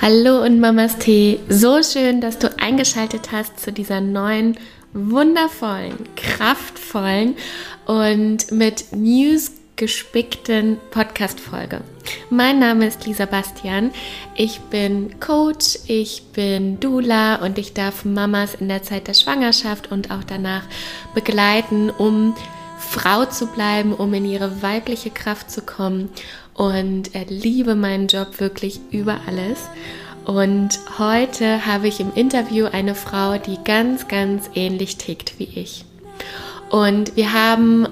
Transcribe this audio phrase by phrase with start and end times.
[0.00, 4.58] Hallo und Mamas Tee, so schön, dass du eingeschaltet hast zu dieser neuen,
[4.92, 7.36] wundervollen, kraftvollen
[7.86, 11.82] und mit News gespickten Podcast-Folge.
[12.30, 13.92] Mein Name ist Lisa Bastian.
[14.34, 19.92] Ich bin Coach, ich bin Dula und ich darf Mamas in der Zeit der Schwangerschaft
[19.92, 20.64] und auch danach
[21.14, 22.34] begleiten, um
[22.82, 26.10] Frau zu bleiben, um in ihre weibliche Kraft zu kommen
[26.54, 29.58] und liebe meinen Job wirklich über alles.
[30.24, 35.84] Und heute habe ich im Interview eine Frau, die ganz, ganz ähnlich tickt wie ich.
[36.70, 37.88] Und wir haben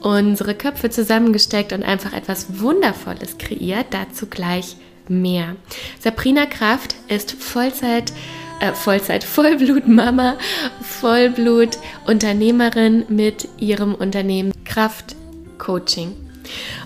[0.00, 3.86] unsere Köpfe zusammengesteckt und einfach etwas Wundervolles kreiert.
[3.90, 4.76] Dazu gleich
[5.08, 5.56] mehr.
[6.00, 8.12] Sabrina Kraft ist Vollzeit,
[8.60, 10.36] äh, Vollzeit, Vollblut-Mama,
[10.82, 15.16] Vollblut-Unternehmerin mit ihrem Unternehmen Kraft
[15.58, 16.14] Coaching.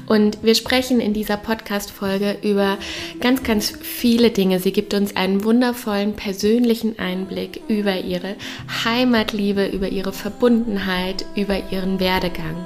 [0.07, 2.79] Und wir sprechen in dieser Podcast-Folge über
[3.21, 4.61] ganz, ganz viele Dinge.
[4.61, 8.37] Sie gibt uns einen wundervollen persönlichen Einblick über ihre
[8.85, 12.65] Heimatliebe, über ihre Verbundenheit, über ihren Werdegang.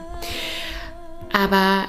[1.32, 1.86] Aber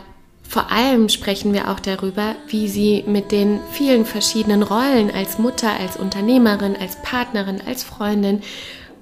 [0.54, 5.72] vor allem sprechen wir auch darüber, wie sie mit den vielen verschiedenen Rollen als Mutter,
[5.72, 8.44] als Unternehmerin, als Partnerin, als Freundin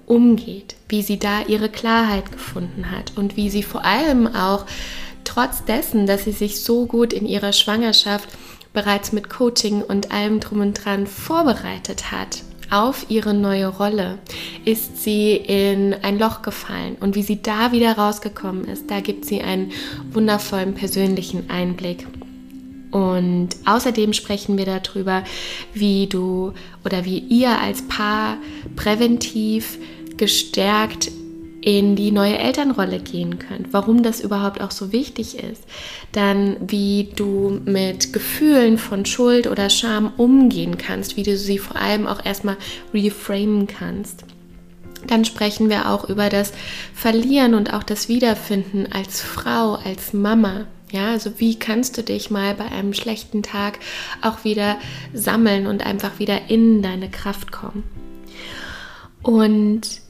[0.06, 4.66] umgeht, wie sie da ihre Klarheit gefunden hat und wie sie vor allem auch
[5.26, 8.30] trotz dessen, dass sie sich so gut in ihrer Schwangerschaft
[8.72, 14.18] bereits mit Coaching und allem drum und dran vorbereitet hat auf ihre neue Rolle,
[14.66, 16.96] ist sie in ein Loch gefallen.
[17.00, 19.72] Und wie sie da wieder rausgekommen ist, da gibt sie einen
[20.12, 22.08] wundervollen persönlichen Einblick.
[22.92, 25.24] Und außerdem sprechen wir darüber,
[25.74, 28.38] wie du oder wie ihr als Paar
[28.76, 29.78] präventiv
[30.18, 31.12] gestärkt
[31.62, 35.64] in die neue Elternrolle gehen könnt, warum das überhaupt auch so wichtig ist,
[36.12, 41.76] dann wie du mit Gefühlen von Schuld oder Scham umgehen kannst, wie du sie vor
[41.76, 42.58] allem auch erstmal
[42.94, 44.26] reframen kannst.
[45.06, 46.52] Dann sprechen wir auch über das
[46.94, 50.66] Verlieren und auch das Wiederfinden als Frau, als Mama.
[50.92, 53.80] Ja, also wie kannst du dich mal bei einem schlechten Tag
[54.22, 54.78] auch wieder
[55.14, 57.84] sammeln und einfach wieder in deine Kraft kommen?
[59.24, 60.01] Und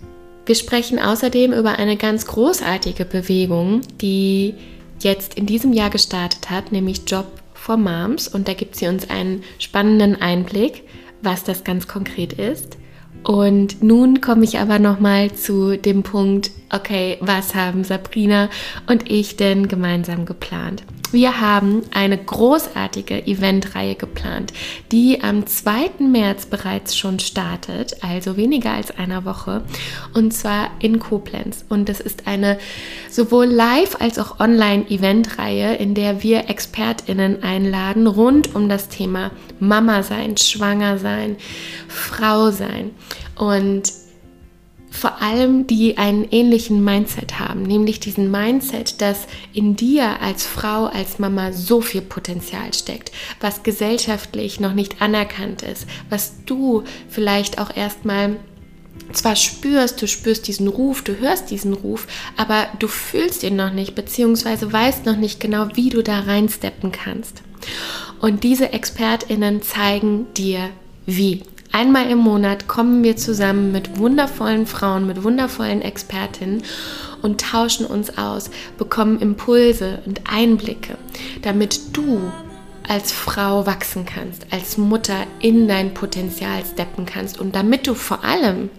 [0.45, 4.55] wir sprechen außerdem über eine ganz großartige Bewegung, die
[4.99, 8.27] jetzt in diesem Jahr gestartet hat, nämlich Job for Moms.
[8.27, 10.83] Und da gibt sie uns einen spannenden Einblick,
[11.21, 12.77] was das ganz konkret ist.
[13.23, 18.49] Und nun komme ich aber nochmal zu dem Punkt, okay, was haben Sabrina
[18.87, 20.83] und ich denn gemeinsam geplant?
[21.11, 24.53] Wir haben eine großartige Eventreihe geplant,
[24.91, 25.91] die am 2.
[25.99, 29.63] März bereits schon startet, also weniger als einer Woche,
[30.13, 31.65] und zwar in Koblenz.
[31.67, 32.57] Und es ist eine
[33.09, 39.31] sowohl live als auch online Eventreihe, in der wir ExpertInnen einladen rund um das Thema
[39.59, 41.35] Mama sein, Schwanger sein,
[41.87, 42.91] Frau sein.
[43.35, 44.00] Und
[44.91, 50.85] vor allem die einen ähnlichen Mindset haben, nämlich diesen Mindset, dass in dir als Frau,
[50.85, 57.57] als Mama so viel Potenzial steckt, was gesellschaftlich noch nicht anerkannt ist, was du vielleicht
[57.57, 58.35] auch erstmal
[59.13, 63.71] zwar spürst, du spürst diesen Ruf, du hörst diesen Ruf, aber du fühlst ihn noch
[63.71, 67.41] nicht, beziehungsweise weißt noch nicht genau, wie du da reinsteppen kannst.
[68.19, 70.69] Und diese ExpertInnen zeigen dir,
[71.05, 71.43] wie.
[71.71, 76.63] Einmal im Monat kommen wir zusammen mit wundervollen Frauen, mit wundervollen Expertinnen
[77.21, 80.97] und tauschen uns aus, bekommen Impulse und Einblicke,
[81.41, 82.19] damit du
[82.87, 88.23] als Frau wachsen kannst, als Mutter in dein Potenzial steppen kannst und damit du vor
[88.23, 88.69] allem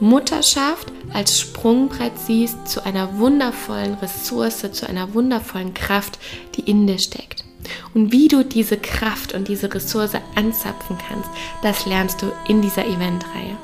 [0.00, 6.18] Mutterschaft als Sprungbrett siehst zu einer wundervollen Ressource, zu einer wundervollen Kraft,
[6.56, 7.44] die in dir steckt.
[7.94, 11.28] Und wie du diese Kraft und diese Ressource anzapfen kannst,
[11.62, 13.56] das lernst du in dieser Eventreihe.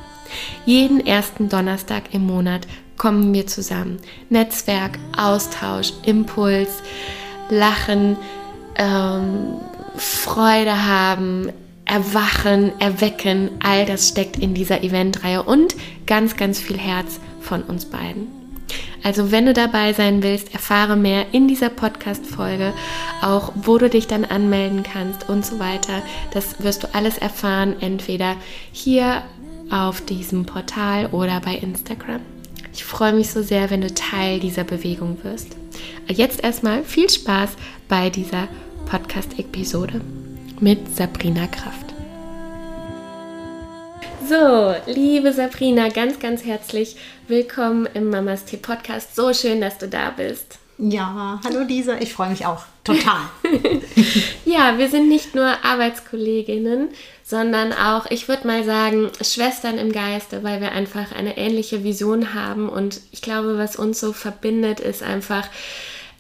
[0.67, 3.99] Jeden ersten Donnerstag im Monat kommen wir zusammen.
[4.29, 6.83] Netzwerk, Austausch, Impuls,
[7.49, 8.17] Lachen,
[8.77, 9.55] ähm,
[9.97, 11.51] Freude haben,
[11.85, 15.75] Erwachen, Erwecken, all das steckt in dieser Eventreihe und
[16.07, 18.38] ganz, ganz viel Herz von uns beiden.
[19.03, 22.75] Also wenn du dabei sein willst, erfahre mehr in dieser Podcast-Folge,
[23.23, 26.03] auch wo du dich dann anmelden kannst und so weiter.
[26.33, 28.37] Das wirst du alles erfahren, entweder
[28.73, 29.23] hier
[29.71, 32.21] auf diesem Portal oder bei Instagram.
[32.73, 35.57] Ich freue mich so sehr, wenn du Teil dieser Bewegung wirst.
[36.09, 37.51] Jetzt erstmal viel Spaß
[37.89, 38.49] bei dieser
[38.87, 40.01] Podcast-Episode
[40.61, 41.98] mit Sabrina Kraft.
[44.29, 46.97] So, liebe Sabrina, ganz, ganz herzlich
[47.29, 49.17] willkommen im Mamas Tee Podcast.
[49.17, 50.59] So schön, dass du da bist.
[50.77, 53.23] Ja, hallo Lisa, ich freue mich auch total.
[54.45, 56.91] ja, wir sind nicht nur Arbeitskolleginnen,
[57.25, 62.35] sondern auch, ich würde mal sagen, Schwestern im Geiste, weil wir einfach eine ähnliche Vision
[62.35, 62.69] haben.
[62.69, 65.49] Und ich glaube, was uns so verbindet, ist einfach,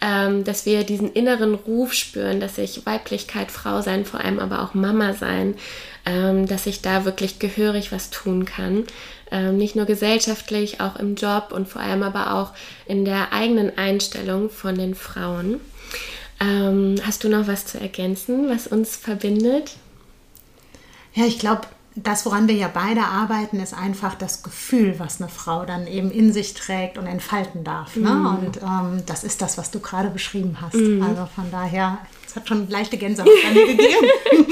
[0.00, 4.62] ähm, dass wir diesen inneren Ruf spüren, dass ich Weiblichkeit, Frau sein, vor allem aber
[4.62, 5.56] auch Mama sein,
[6.46, 8.84] dass ich da wirklich gehörig was tun kann.
[9.31, 12.52] Ähm, nicht nur gesellschaftlich, auch im Job und vor allem aber auch
[12.87, 15.60] in der eigenen Einstellung von den Frauen.
[16.40, 19.76] Ähm, hast du noch was zu ergänzen, was uns verbindet?
[21.14, 21.62] Ja, ich glaube,
[21.94, 26.10] das, woran wir ja beide arbeiten, ist einfach das Gefühl, was eine Frau dann eben
[26.10, 27.96] in sich trägt und entfalten darf.
[27.96, 28.10] Ne?
[28.10, 28.26] Mhm.
[28.26, 30.75] Und ähm, das ist das, was du gerade beschrieben hast.
[30.75, 31.02] Mhm.
[31.02, 34.06] Also von daher, es hat schon leichte Gänsehaut mir gegeben.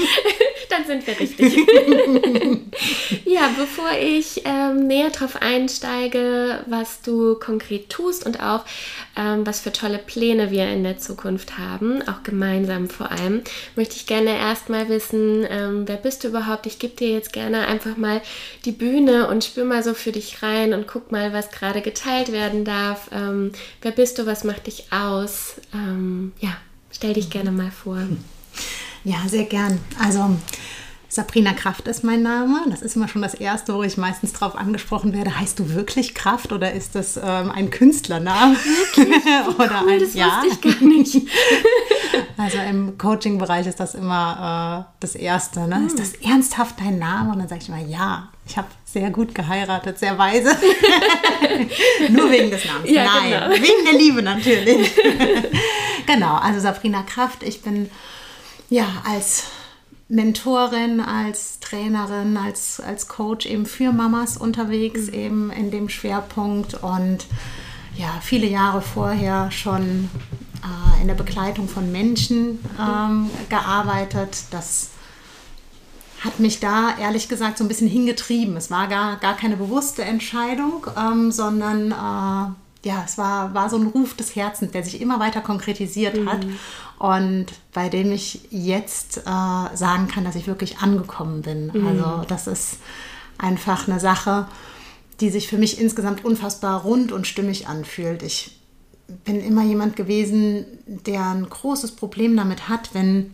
[0.69, 1.55] Dann sind wir richtig.
[3.25, 8.65] ja, bevor ich ähm, näher darauf einsteige, was du konkret tust und auch
[9.15, 13.43] ähm, was für tolle Pläne wir in der Zukunft haben, auch gemeinsam vor allem,
[13.75, 16.65] möchte ich gerne erstmal wissen, ähm, wer bist du überhaupt?
[16.65, 18.21] Ich gebe dir jetzt gerne einfach mal
[18.65, 22.31] die Bühne und spür mal so für dich rein und guck mal, was gerade geteilt
[22.31, 23.09] werden darf.
[23.11, 24.25] Ähm, wer bist du?
[24.25, 25.55] Was macht dich aus?
[25.73, 26.57] Ähm, ja,
[26.91, 27.97] stell dich gerne mal vor.
[29.07, 29.79] Ja, sehr gern.
[30.03, 30.35] Also
[31.07, 32.65] Sabrina Kraft ist mein Name.
[32.69, 35.39] Das ist immer schon das Erste, wo ich meistens darauf angesprochen werde.
[35.39, 38.57] Heißt du wirklich Kraft oder ist das ähm, ein Künstlername?
[39.57, 40.43] oder cool, ein das ja.
[40.45, 41.25] ich gar nicht.
[42.37, 45.69] also im Coaching-Bereich ist das immer äh, das Erste.
[45.69, 45.77] Ne?
[45.77, 45.87] Hm.
[45.87, 47.31] Ist das ernsthaft dein Name?
[47.31, 50.49] Und dann sage ich immer, ja, ich habe sehr gut geheiratet, sehr weise.
[52.09, 52.91] Nur wegen des Namens.
[52.91, 53.51] Ja, Nein, genau.
[53.51, 54.93] wegen der Liebe natürlich.
[56.05, 57.43] genau, also Sabrina Kraft.
[57.43, 57.89] Ich bin
[58.69, 59.45] ja, als
[60.09, 65.13] Mentorin, als Trainerin, als, als Coach eben für Mamas unterwegs, mhm.
[65.13, 67.25] eben in dem Schwerpunkt und
[67.97, 70.09] ja, viele Jahre vorher schon
[70.63, 74.43] äh, in der Begleitung von Menschen ähm, gearbeitet.
[74.51, 74.91] Das
[76.21, 78.55] hat mich da ehrlich gesagt so ein bisschen hingetrieben.
[78.55, 82.53] Es war gar, gar keine bewusste Entscheidung, ähm, sondern äh,
[82.87, 86.31] ja, es war, war so ein Ruf des Herzens, der sich immer weiter konkretisiert mhm.
[86.31, 86.47] hat
[86.99, 89.21] und bei dem ich jetzt äh,
[89.75, 91.71] sagen kann, dass ich wirklich angekommen bin.
[91.73, 91.87] Mhm.
[91.87, 92.77] Also das ist
[93.37, 94.47] einfach eine Sache,
[95.19, 98.23] die sich für mich insgesamt unfassbar rund und stimmig anfühlt.
[98.23, 98.57] Ich
[99.25, 103.33] bin immer jemand gewesen, der ein großes Problem damit hat, wenn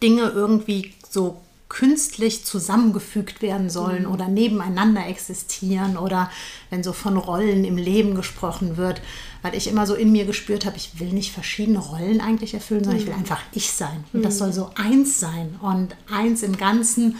[0.00, 1.40] Dinge irgendwie so
[1.74, 4.12] künstlich zusammengefügt werden sollen mhm.
[4.12, 6.30] oder nebeneinander existieren oder
[6.70, 9.02] wenn so von Rollen im Leben gesprochen wird,
[9.42, 12.84] weil ich immer so in mir gespürt habe, ich will nicht verschiedene Rollen eigentlich erfüllen,
[12.84, 13.02] sondern mhm.
[13.02, 13.22] ich will mhm.
[13.22, 14.04] einfach ich sein.
[14.12, 14.22] Und mhm.
[14.22, 17.16] das soll so eins sein und eins im Ganzen.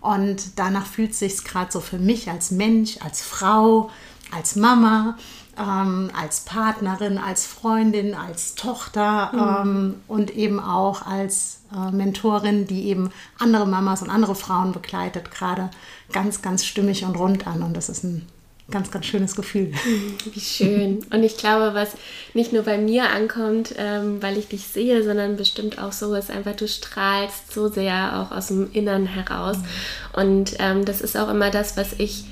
[0.00, 3.90] Und danach fühlt es sich gerade so für mich als Mensch, als Frau,
[4.30, 5.18] als Mama,
[5.58, 9.68] ähm, als Partnerin, als Freundin, als Tochter mhm.
[9.70, 15.30] ähm, und eben auch als äh, Mentorin, die eben andere Mamas und andere Frauen begleitet,
[15.30, 15.70] gerade
[16.12, 17.62] ganz, ganz stimmig und rund an.
[17.62, 18.26] Und das ist ein
[18.70, 19.72] ganz, ganz schönes Gefühl.
[19.72, 20.98] Mhm, wie schön.
[21.10, 21.92] Und ich glaube, was
[22.34, 26.30] nicht nur bei mir ankommt, ähm, weil ich dich sehe, sondern bestimmt auch so ist
[26.30, 29.56] einfach, du strahlst so sehr auch aus dem Innern heraus.
[29.56, 30.20] Mhm.
[30.20, 32.24] Und ähm, das ist auch immer das, was ich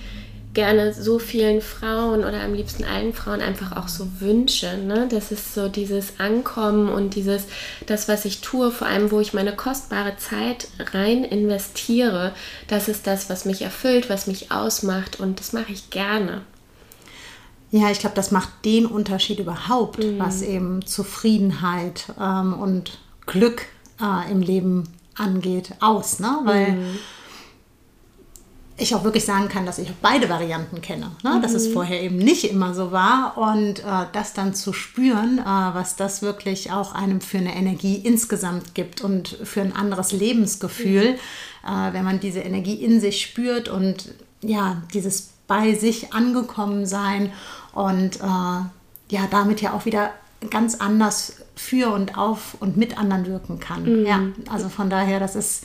[0.56, 4.78] gerne so vielen Frauen oder am liebsten allen Frauen einfach auch so wünsche.
[4.78, 5.06] Ne?
[5.08, 7.44] Das ist so dieses Ankommen und dieses,
[7.84, 12.32] das, was ich tue, vor allem, wo ich meine kostbare Zeit rein investiere,
[12.68, 16.40] das ist das, was mich erfüllt, was mich ausmacht und das mache ich gerne.
[17.70, 20.18] Ja, ich glaube, das macht den Unterschied überhaupt, mhm.
[20.18, 23.66] was eben Zufriedenheit ähm, und Glück
[24.00, 24.84] äh, im Leben
[25.16, 26.18] angeht, aus.
[26.18, 26.34] Ne?
[26.44, 26.98] Weil mhm
[28.78, 31.12] ich auch wirklich sagen kann, dass ich beide Varianten kenne.
[31.22, 31.30] Ne?
[31.30, 31.42] Mhm.
[31.42, 31.72] Dass es mhm.
[31.72, 36.20] vorher eben nicht immer so war und äh, das dann zu spüren, äh, was das
[36.20, 41.68] wirklich auch einem für eine Energie insgesamt gibt und für ein anderes Lebensgefühl, mhm.
[41.68, 47.32] äh, wenn man diese Energie in sich spürt und ja, dieses bei sich angekommen sein
[47.72, 48.24] und äh,
[49.08, 50.10] ja, damit ja auch wieder
[50.50, 54.00] ganz anders für und auf und mit anderen wirken kann.
[54.00, 54.06] Mhm.
[54.06, 55.64] Ja, also von daher, das ist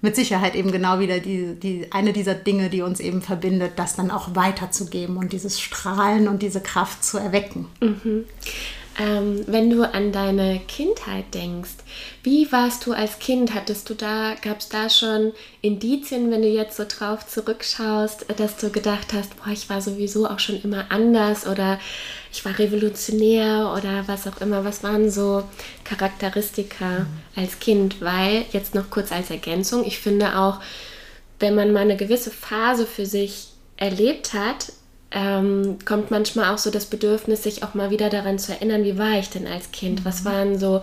[0.00, 3.96] mit Sicherheit eben genau wieder die, die, eine dieser Dinge, die uns eben verbindet, das
[3.96, 7.66] dann auch weiterzugeben und dieses Strahlen und diese Kraft zu erwecken.
[7.80, 8.24] Mhm.
[8.98, 11.74] Ähm, wenn du an deine Kindheit denkst,
[12.22, 13.54] wie warst du als Kind?
[13.54, 18.56] Hattest du da, gab es da schon Indizien, wenn du jetzt so drauf zurückschaust, dass
[18.56, 21.78] du gedacht hast, boah, ich war sowieso auch schon immer anders oder
[22.36, 24.62] ich war revolutionär oder was auch immer.
[24.62, 25.42] Was waren so
[25.84, 27.06] Charakteristika mhm.
[27.34, 28.02] als Kind?
[28.02, 30.60] Weil, jetzt noch kurz als Ergänzung, ich finde auch,
[31.40, 34.72] wenn man mal eine gewisse Phase für sich erlebt hat,
[35.12, 38.98] ähm, kommt manchmal auch so das Bedürfnis, sich auch mal wieder daran zu erinnern, wie
[38.98, 40.04] war ich denn als Kind?
[40.04, 40.24] Was mhm.
[40.26, 40.82] waren so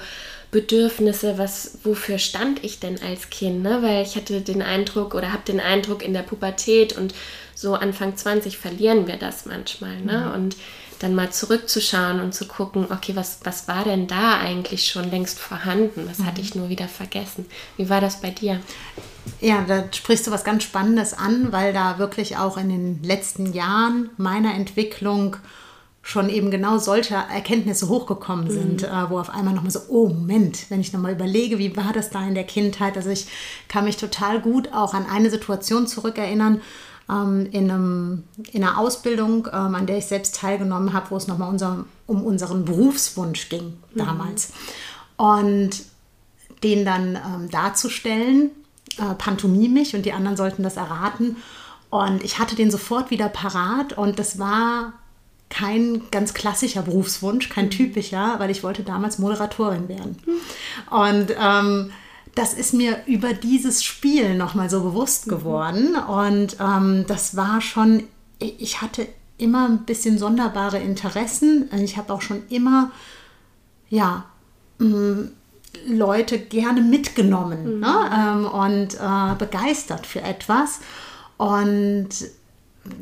[0.50, 3.62] Bedürfnisse, was, wofür stand ich denn als Kind?
[3.62, 3.84] Ne?
[3.84, 7.14] Weil ich hatte den Eindruck oder habe den Eindruck in der Pubertät und
[7.54, 10.02] so Anfang 20 verlieren wir das manchmal.
[10.02, 10.26] Ne?
[10.26, 10.34] Mhm.
[10.34, 10.56] Und
[11.04, 15.38] dann mal zurückzuschauen und zu gucken, okay, was, was war denn da eigentlich schon längst
[15.38, 16.08] vorhanden?
[16.10, 16.26] Was mhm.
[16.26, 17.46] hatte ich nur wieder vergessen?
[17.78, 18.62] Wie war das bei dir?
[19.42, 23.54] Ja, da sprichst du was ganz Spannendes an, weil da wirklich auch in den letzten
[23.54, 25.36] Jahren meiner Entwicklung
[26.02, 28.88] schon eben genau solche Erkenntnisse hochgekommen sind, mhm.
[28.88, 32.10] äh, wo auf einmal nochmal so, oh Moment, wenn ich nochmal überlege, wie war das
[32.10, 32.98] da in der Kindheit?
[32.98, 33.28] Also ich
[33.70, 36.62] kann mich total gut auch an eine Situation zurückerinnern,
[37.10, 41.28] ähm, in, einem, in einer Ausbildung, ähm, an der ich selbst teilgenommen habe, wo es
[41.28, 44.00] nochmal unser, um unseren Berufswunsch ging mhm.
[44.00, 44.54] damals.
[45.18, 45.72] Und
[46.64, 48.52] den dann ähm, darzustellen,
[48.98, 51.38] äh, pantomimisch und die anderen sollten das erraten.
[51.90, 54.94] Und ich hatte den sofort wieder parat und das war
[55.50, 57.72] kein ganz klassischer Berufswunsch, kein mhm.
[57.72, 60.18] typischer, weil ich wollte damals Moderatorin werden.
[60.26, 60.96] Mhm.
[60.98, 61.92] Und ähm,
[62.36, 65.32] das ist mir über dieses Spiel nochmal so bewusst mhm.
[65.32, 65.96] geworden.
[65.96, 68.04] Und ähm, das war schon,
[68.40, 71.70] ich hatte immer ein bisschen sonderbare Interessen.
[71.84, 72.92] Ich habe auch schon immer,
[73.90, 74.26] ja,
[74.80, 75.26] mm,
[75.88, 77.80] Leute gerne mitgenommen mhm.
[77.80, 77.96] ne?
[78.16, 80.80] ähm, und äh, begeistert für etwas.
[81.38, 82.10] Und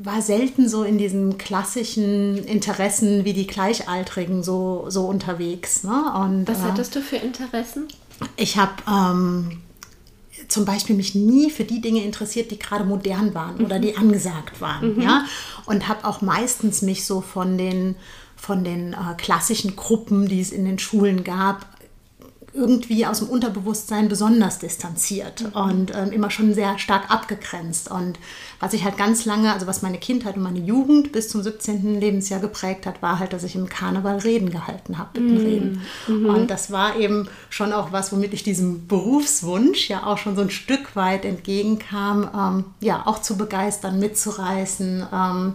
[0.03, 5.83] war selten so in diesen klassischen Interessen wie die Gleichaltrigen so, so unterwegs.
[5.83, 6.13] Ne?
[6.19, 7.87] Und, Was äh, hattest du für Interessen?
[8.35, 9.61] Ich habe ähm,
[10.47, 13.65] zum Beispiel mich nie für die Dinge interessiert, die gerade modern waren mhm.
[13.65, 14.95] oder die angesagt waren.
[14.95, 15.01] Mhm.
[15.01, 15.25] Ja?
[15.65, 17.95] Und habe auch meistens mich so von den,
[18.35, 21.65] von den äh, klassischen Gruppen, die es in den Schulen gab,
[22.53, 25.61] irgendwie aus dem Unterbewusstsein besonders distanziert mhm.
[25.61, 27.89] und ähm, immer schon sehr stark abgegrenzt.
[27.89, 28.19] Und
[28.59, 31.99] was ich halt ganz lange, also was meine Kindheit und meine Jugend bis zum 17.
[31.99, 35.81] Lebensjahr geprägt hat, war halt, dass ich im Karneval Reden gehalten habe, Bittenreden.
[36.07, 36.25] Mhm.
[36.25, 40.41] Und das war eben schon auch was, womit ich diesem Berufswunsch ja auch schon so
[40.41, 45.07] ein Stück weit entgegenkam, ähm, ja, auch zu begeistern, mitzureißen.
[45.13, 45.53] Ähm,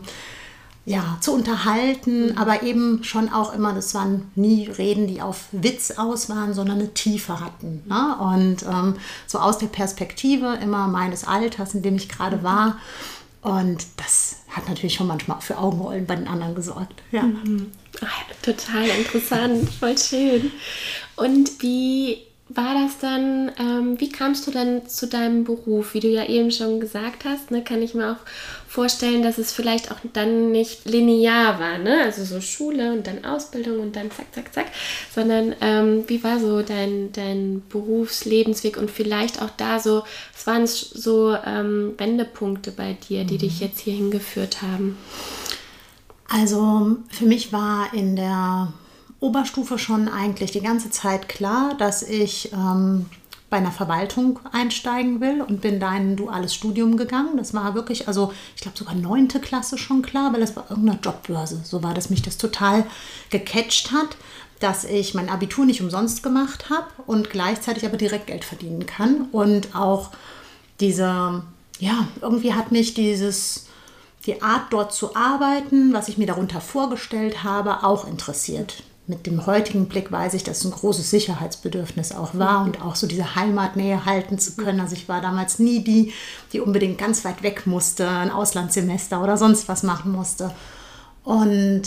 [0.87, 2.39] ja, zu unterhalten, mhm.
[2.39, 6.79] aber eben schon auch immer, das waren nie Reden, die auf Witz aus waren, sondern
[6.79, 7.83] eine Tiefe hatten.
[7.87, 8.17] Ne?
[8.21, 8.95] Und ähm,
[9.27, 12.43] so aus der Perspektive immer meines Alters, in dem ich gerade mhm.
[12.45, 12.79] war.
[13.43, 17.03] Und das hat natürlich schon manchmal auch für Augenrollen bei den anderen gesorgt.
[17.11, 17.23] Ja.
[17.23, 17.73] Mhm.
[18.05, 20.53] Ach, total interessant, voll schön.
[21.17, 25.95] Und wie war das dann, ähm, wie kamst du dann zu deinem Beruf?
[25.95, 28.25] Wie du ja eben schon gesagt hast, ne, kann ich mir auch
[28.69, 32.03] vorstellen, dass es vielleicht auch dann nicht linear war, ne?
[32.05, 34.67] Also so Schule und dann Ausbildung und dann zack, zack, zack,
[35.13, 40.67] sondern ähm, wie war so dein, dein Berufslebensweg und vielleicht auch da so, was waren
[40.69, 43.39] so ähm, Wendepunkte bei dir, die mhm.
[43.39, 44.97] dich jetzt hier hingeführt haben?
[46.29, 48.73] Also für mich war in der
[49.27, 53.07] Oberstufe schon eigentlich die ganze Zeit klar, dass ich ähm,
[53.51, 57.37] bei einer Verwaltung einsteigen will und bin da in ein duales Studium gegangen.
[57.37, 61.01] Das war wirklich, also ich glaube sogar neunte Klasse schon klar, weil das war irgendeine
[61.01, 61.61] Jobbörse.
[61.65, 62.85] So war, dass mich das total
[63.31, 64.17] gecatcht hat,
[64.61, 69.29] dass ich mein Abitur nicht umsonst gemacht habe und gleichzeitig aber direkt Geld verdienen kann.
[69.33, 70.11] Und auch
[70.79, 71.43] diese,
[71.81, 73.67] ja, irgendwie hat mich dieses,
[74.25, 79.47] die Art dort zu arbeiten, was ich mir darunter vorgestellt habe, auch interessiert mit dem
[79.47, 83.37] heutigen Blick weiß ich, dass es ein großes Sicherheitsbedürfnis auch war und auch so diese
[83.37, 84.81] Heimatnähe halten zu können.
[84.81, 86.13] Also ich war damals nie die,
[86.53, 90.53] die unbedingt ganz weit weg musste, ein Auslandssemester oder sonst was machen musste.
[91.23, 91.83] Und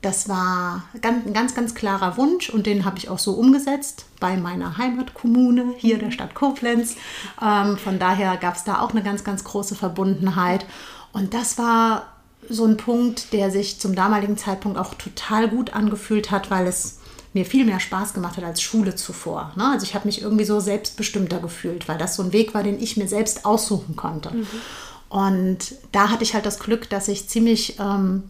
[0.00, 4.36] das war ein ganz, ganz klarer Wunsch und den habe ich auch so umgesetzt bei
[4.36, 6.96] meiner Heimatkommune hier der Stadt Koblenz.
[7.42, 10.66] Ähm, von daher gab es da auch eine ganz, ganz große Verbundenheit.
[11.12, 12.13] Und das war
[12.48, 16.98] so ein Punkt, der sich zum damaligen Zeitpunkt auch total gut angefühlt hat, weil es
[17.32, 19.52] mir viel mehr Spaß gemacht hat als Schule zuvor.
[19.56, 19.68] Ne?
[19.72, 22.80] Also ich habe mich irgendwie so selbstbestimmter gefühlt, weil das so ein Weg war, den
[22.80, 24.30] ich mir selbst aussuchen konnte.
[24.30, 24.46] Mhm.
[25.08, 25.58] Und
[25.92, 28.24] da hatte ich halt das Glück, dass ich ziemlich ähm,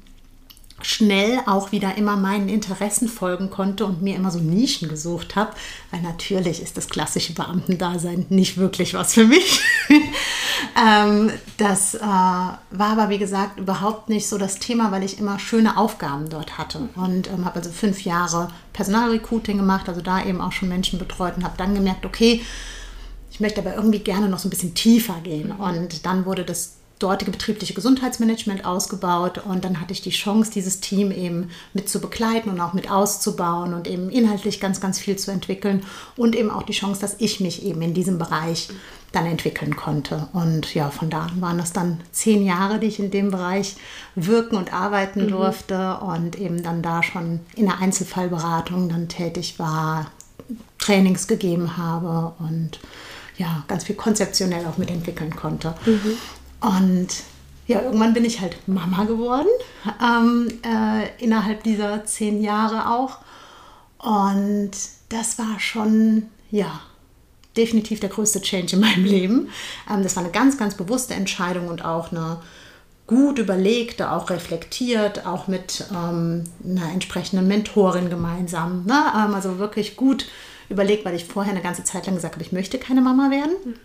[0.85, 5.53] schnell auch wieder immer meinen Interessen folgen konnte und mir immer so Nischen gesucht habe,
[5.91, 9.61] weil natürlich ist das klassische Beamtendasein nicht wirklich was für mich.
[10.81, 15.39] ähm, das äh, war aber, wie gesagt, überhaupt nicht so das Thema, weil ich immer
[15.39, 20.41] schöne Aufgaben dort hatte und ähm, habe also fünf Jahre Personalrecruiting gemacht, also da eben
[20.41, 22.43] auch schon Menschen betreut und habe dann gemerkt, okay,
[23.31, 25.51] ich möchte aber irgendwie gerne noch so ein bisschen tiefer gehen.
[25.51, 30.81] Und dann wurde das dortige betriebliche Gesundheitsmanagement ausgebaut und dann hatte ich die Chance, dieses
[30.81, 35.17] Team eben mit zu begleiten und auch mit auszubauen und eben inhaltlich ganz, ganz viel
[35.17, 35.85] zu entwickeln
[36.17, 38.71] und eben auch die Chance, dass ich mich eben in diesem Bereich
[39.13, 40.29] dann entwickeln konnte.
[40.33, 43.77] Und ja, von da an waren das dann zehn Jahre, die ich in dem Bereich
[44.15, 45.29] wirken und arbeiten mhm.
[45.29, 50.11] durfte und eben dann da schon in der Einzelfallberatung dann tätig war,
[50.79, 52.81] Trainings gegeben habe und
[53.37, 55.75] ja, ganz viel konzeptionell auch mitentwickeln konnte.
[55.85, 56.17] Mhm.
[56.65, 57.09] Und
[57.67, 59.49] ja, irgendwann bin ich halt Mama geworden,
[60.03, 63.19] ähm, äh, innerhalb dieser zehn Jahre auch.
[63.99, 64.71] Und
[65.09, 66.81] das war schon, ja,
[67.57, 69.49] definitiv der größte Change in meinem Leben.
[69.91, 72.41] Ähm, das war eine ganz, ganz bewusste Entscheidung und auch eine
[73.07, 78.85] gut überlegte, auch reflektiert, auch mit ähm, einer entsprechenden Mentorin gemeinsam.
[78.87, 79.05] Ne?
[79.15, 80.27] Ähm, also wirklich gut
[80.71, 83.77] überlegt, weil ich vorher eine ganze Zeit lang gesagt habe, ich möchte keine Mama werden.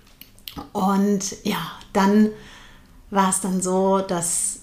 [0.73, 1.59] Und ja,
[1.91, 2.29] dann
[3.11, 4.59] war es dann so, dass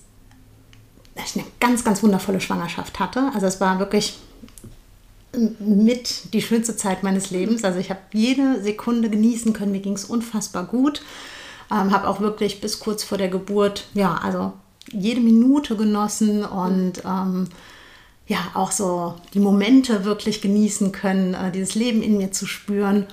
[1.16, 3.30] ich eine ganz, ganz wundervolle Schwangerschaft hatte.
[3.34, 4.18] Also es war wirklich
[5.58, 7.64] mit die schönste Zeit meines Lebens.
[7.64, 9.72] Also ich habe jede Sekunde genießen können.
[9.72, 11.02] Mir ging es unfassbar gut.
[11.70, 14.52] Ähm, habe auch wirklich bis kurz vor der Geburt, ja, also
[14.92, 17.48] jede Minute genossen und ähm,
[18.28, 23.06] ja, auch so die Momente wirklich genießen können, äh, dieses Leben in mir zu spüren.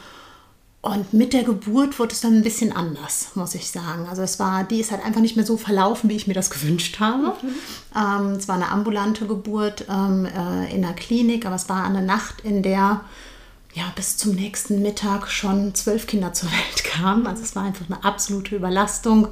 [0.84, 4.06] Und mit der Geburt wurde es dann ein bisschen anders, muss ich sagen.
[4.10, 6.50] Also es war, die ist halt einfach nicht mehr so verlaufen, wie ich mir das
[6.50, 7.38] gewünscht habe.
[7.42, 7.56] Mhm.
[7.96, 12.02] Ähm, es war eine ambulante Geburt ähm, äh, in der Klinik, aber es war eine
[12.02, 13.00] Nacht, in der
[13.74, 17.28] ja, bis zum nächsten Mittag schon zwölf Kinder zur Welt kamen.
[17.28, 19.30] Also es war einfach eine absolute Überlastung.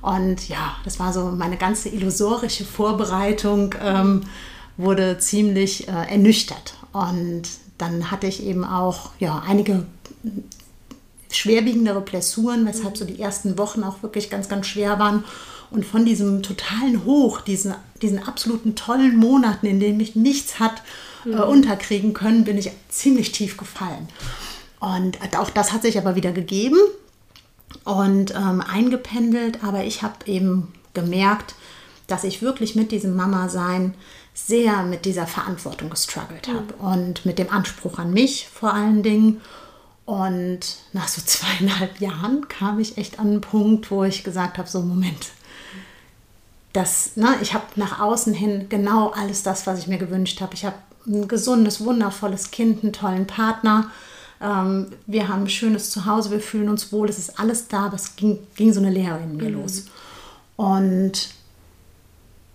[0.00, 4.22] Und ja, das war so meine ganze illusorische Vorbereitung ähm,
[4.78, 6.72] wurde ziemlich äh, ernüchtert.
[6.92, 7.42] Und
[7.76, 9.84] dann hatte ich eben auch ja, einige
[11.36, 15.24] schwerwiegendere Blessuren, weshalb so die ersten Wochen auch wirklich ganz, ganz schwer waren.
[15.70, 20.82] Und von diesem totalen Hoch, diesen, diesen absoluten tollen Monaten, in denen mich nichts hat
[21.24, 21.40] äh, mhm.
[21.40, 24.08] unterkriegen können, bin ich ziemlich tief gefallen.
[24.78, 26.78] Und auch das hat sich aber wieder gegeben
[27.84, 29.64] und ähm, eingependelt.
[29.64, 31.54] Aber ich habe eben gemerkt,
[32.06, 33.94] dass ich wirklich mit diesem Mama-Sein
[34.34, 36.92] sehr mit dieser Verantwortung gestruggelt habe mhm.
[36.92, 39.40] und mit dem Anspruch an mich vor allen Dingen.
[40.06, 40.60] Und
[40.92, 44.80] nach so zweieinhalb Jahren kam ich echt an einen Punkt, wo ich gesagt habe, so
[44.80, 45.32] Moment,
[46.72, 50.54] das, ne, ich habe nach außen hin genau alles das, was ich mir gewünscht habe.
[50.54, 53.90] Ich habe ein gesundes, wundervolles Kind, einen tollen Partner.
[54.40, 57.94] Ähm, wir haben ein schönes Zuhause, wir fühlen uns wohl, es ist alles da, aber
[57.94, 59.62] es ging, ging so eine Leere in mir mhm.
[59.62, 59.86] los.
[60.56, 61.30] Und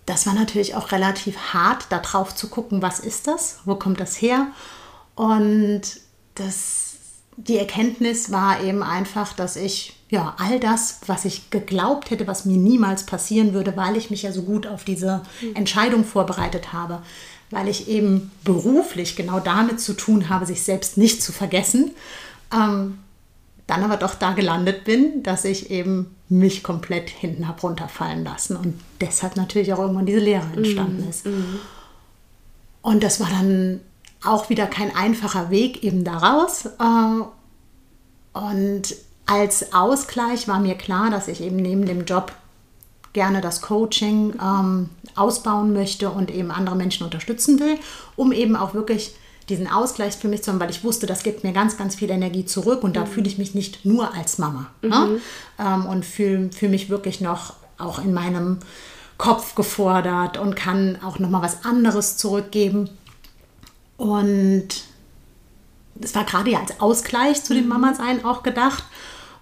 [0.06, 4.00] das war natürlich auch relativ hart, da drauf zu gucken, was ist das, wo kommt
[4.00, 4.48] das her.
[5.14, 5.82] Und
[6.34, 6.91] das
[7.48, 12.44] die Erkenntnis war eben einfach, dass ich ja all das, was ich geglaubt hätte, was
[12.44, 15.56] mir niemals passieren würde, weil ich mich ja so gut auf diese hm.
[15.56, 17.02] Entscheidung vorbereitet habe,
[17.50, 21.92] weil ich eben beruflich genau damit zu tun habe, sich selbst nicht zu vergessen,
[22.54, 22.98] ähm,
[23.66, 28.56] dann aber doch da gelandet bin, dass ich eben mich komplett hinten habe runterfallen lassen
[28.56, 31.10] und deshalb natürlich auch irgendwann diese Lehre entstanden mhm.
[31.10, 31.26] ist.
[31.26, 31.58] Mhm.
[32.82, 33.80] Und das war dann
[34.24, 36.66] auch wieder kein einfacher Weg eben daraus.
[36.66, 38.94] Äh, und
[39.26, 42.32] als Ausgleich war mir klar, dass ich eben neben dem Job
[43.12, 47.78] gerne das Coaching ähm, ausbauen möchte und eben andere Menschen unterstützen will,
[48.16, 49.14] um eben auch wirklich
[49.48, 52.10] diesen Ausgleich für mich zu haben, weil ich wusste, das gibt mir ganz, ganz viel
[52.10, 53.08] Energie zurück und da mhm.
[53.08, 54.88] fühle ich mich nicht nur als Mama ne?
[54.88, 55.12] mhm.
[55.14, 55.20] ne?
[55.58, 58.58] ähm, und fühle fühl mich wirklich noch auch in meinem
[59.18, 62.88] Kopf gefordert und kann auch noch mal was anderes zurückgeben
[64.02, 64.66] und
[66.00, 67.68] es war gerade ja als Ausgleich zu dem mhm.
[67.68, 68.82] Mama-Sein auch gedacht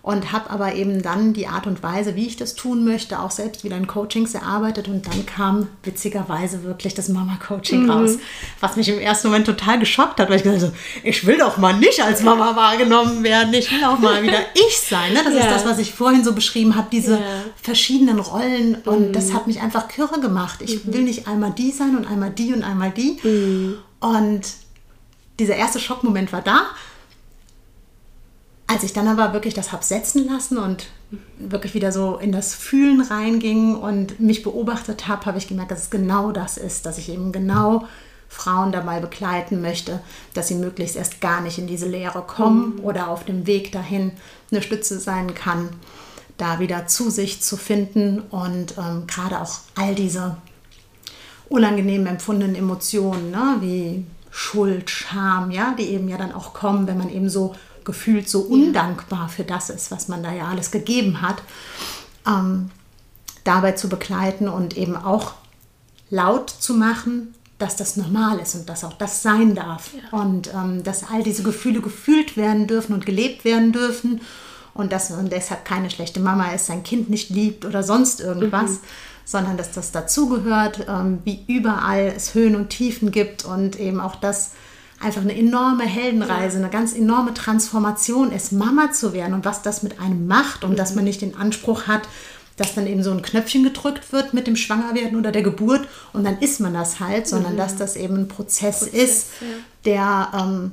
[0.02, 3.30] und habe aber eben dann die Art und Weise, wie ich das tun möchte, auch
[3.30, 7.90] selbst wieder in Coachings erarbeitet und dann kam witzigerweise wirklich das Mama-Coaching mhm.
[7.90, 8.18] raus,
[8.60, 11.56] was mich im ersten Moment total geschockt hat, weil ich gesagt habe, ich will doch
[11.56, 15.14] mal nicht als Mama wahrgenommen werden, ich will auch mal wieder ich sein.
[15.14, 15.20] Ne?
[15.24, 15.40] Das ja.
[15.40, 17.20] ist das, was ich vorhin so beschrieben habe, diese ja.
[17.62, 19.12] verschiedenen Rollen und mhm.
[19.14, 20.60] das hat mich einfach kirre gemacht.
[20.60, 20.92] Ich mhm.
[20.92, 23.18] will nicht einmal die sein und einmal die und einmal die.
[24.00, 24.42] Und
[25.38, 26.66] dieser erste Schockmoment war da.
[28.66, 30.86] Als ich dann aber wirklich das habe setzen lassen und
[31.38, 35.84] wirklich wieder so in das Fühlen reinging und mich beobachtet habe, habe ich gemerkt, dass
[35.84, 37.88] es genau das ist, dass ich eben genau
[38.28, 40.00] Frauen dabei begleiten möchte,
[40.34, 42.84] dass sie möglichst erst gar nicht in diese Lehre kommen mhm.
[42.84, 44.12] oder auf dem Weg dahin
[44.52, 45.70] eine Stütze sein kann,
[46.36, 50.36] da wieder zu sich zu finden und ähm, gerade auch all diese
[51.50, 56.96] unangenehm empfundenen Emotionen, ne, wie Schuld, Scham, ja, die eben ja dann auch kommen, wenn
[56.96, 61.20] man eben so gefühlt so undankbar für das ist, was man da ja alles gegeben
[61.20, 61.42] hat,
[62.26, 62.70] ähm,
[63.42, 65.34] dabei zu begleiten und eben auch
[66.08, 70.18] laut zu machen, dass das normal ist und dass auch das sein darf ja.
[70.18, 74.20] und ähm, dass all diese Gefühle gefühlt werden dürfen und gelebt werden dürfen
[74.72, 78.70] und dass man deshalb keine schlechte Mama ist, sein Kind nicht liebt oder sonst irgendwas,
[78.70, 78.78] mhm.
[79.30, 84.16] Sondern dass das dazugehört, ähm, wie überall es Höhen und Tiefen gibt und eben auch
[84.16, 84.52] das
[84.98, 89.82] einfach eine enorme Heldenreise, eine ganz enorme Transformation ist, Mama zu werden und was das
[89.82, 90.76] mit einem macht und mhm.
[90.76, 92.02] dass man nicht den Anspruch hat,
[92.56, 96.24] dass dann eben so ein Knöpfchen gedrückt wird mit dem Schwangerwerden oder der Geburt und
[96.24, 97.58] dann ist man das halt, sondern mhm.
[97.58, 99.46] dass das eben ein Prozess, Prozess ist, ja.
[99.84, 100.72] der ähm,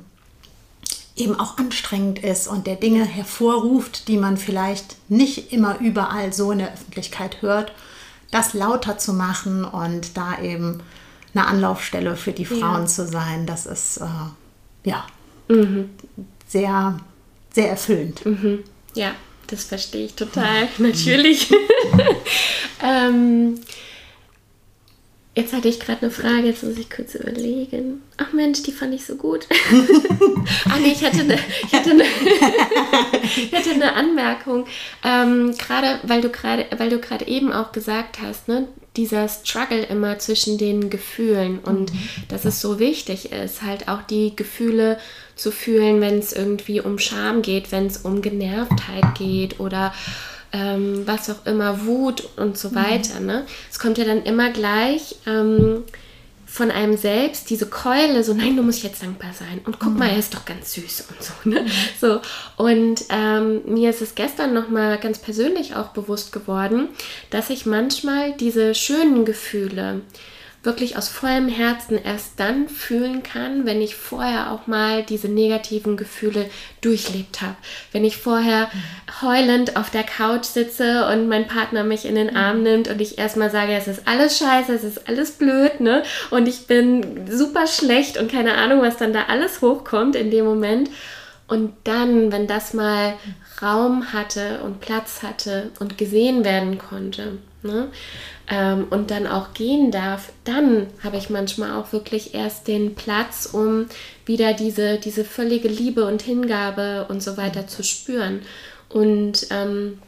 [1.16, 6.50] eben auch anstrengend ist und der Dinge hervorruft, die man vielleicht nicht immer überall so
[6.52, 7.72] in der Öffentlichkeit hört,
[8.30, 10.82] das lauter zu machen und da eben
[11.34, 12.86] eine Anlaufstelle für die Frauen ja.
[12.86, 15.06] zu sein, das ist äh, ja
[15.48, 15.90] mhm.
[16.46, 16.98] sehr,
[17.52, 18.24] sehr erfüllend.
[18.24, 18.64] Mhm.
[18.94, 19.12] Ja,
[19.46, 21.50] das verstehe ich total, natürlich.
[22.82, 23.60] ähm,
[25.38, 28.02] jetzt hatte ich gerade eine Frage, jetzt muss ich kurz überlegen.
[28.16, 29.46] Ach Mensch, die fand ich so gut.
[30.68, 32.04] ah nee, ich hatte eine, ich hatte eine,
[33.36, 34.66] ich hatte eine Anmerkung.
[35.04, 39.84] Ähm, gerade weil du gerade, weil du gerade eben auch gesagt hast, ne, dieser Struggle
[39.84, 41.98] immer zwischen den Gefühlen und mhm.
[42.26, 44.98] dass es so wichtig ist, halt auch die Gefühle
[45.36, 49.94] zu fühlen, wenn es irgendwie um Scham geht, wenn es um Genervtheit geht oder
[50.52, 52.74] ähm, was auch immer, Wut und so mhm.
[52.76, 53.20] weiter.
[53.20, 53.46] Ne?
[53.70, 55.84] Es kommt ja dann immer gleich ähm,
[56.46, 59.98] von einem selbst diese Keule, so nein, du musst jetzt dankbar sein und guck mhm.
[59.98, 61.32] mal, er ist doch ganz süß und so.
[61.44, 61.62] Ne?
[61.62, 61.70] Mhm.
[62.00, 62.20] so
[62.56, 66.88] und ähm, mir ist es gestern nochmal ganz persönlich auch bewusst geworden,
[67.30, 70.00] dass ich manchmal diese schönen Gefühle,
[70.64, 75.96] wirklich aus vollem Herzen erst dann fühlen kann, wenn ich vorher auch mal diese negativen
[75.96, 77.54] Gefühle durchlebt habe.
[77.92, 78.68] Wenn ich vorher
[79.22, 83.18] heulend auf der Couch sitze und mein Partner mich in den Arm nimmt und ich
[83.18, 86.02] erstmal sage, es ist alles scheiße, es ist alles blöd, ne?
[86.30, 90.44] Und ich bin super schlecht und keine Ahnung, was dann da alles hochkommt in dem
[90.44, 90.90] Moment.
[91.46, 93.14] Und dann, wenn das mal
[93.62, 97.88] Raum hatte und Platz hatte und gesehen werden konnte, ne?
[98.50, 103.48] Ähm, und dann auch gehen darf, dann habe ich manchmal auch wirklich erst den Platz,
[103.52, 103.86] um
[104.24, 108.40] wieder diese, diese völlige Liebe und Hingabe und so weiter zu spüren.
[108.88, 109.98] Und ähm,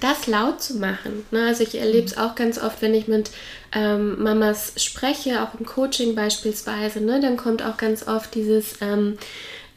[0.00, 1.26] das laut zu machen.
[1.30, 1.46] Ne?
[1.46, 3.30] Also ich erlebe es auch ganz oft, wenn ich mit
[3.72, 7.20] ähm, Mamas spreche, auch im Coaching beispielsweise, ne?
[7.20, 9.18] dann kommt auch ganz oft dieses, ähm,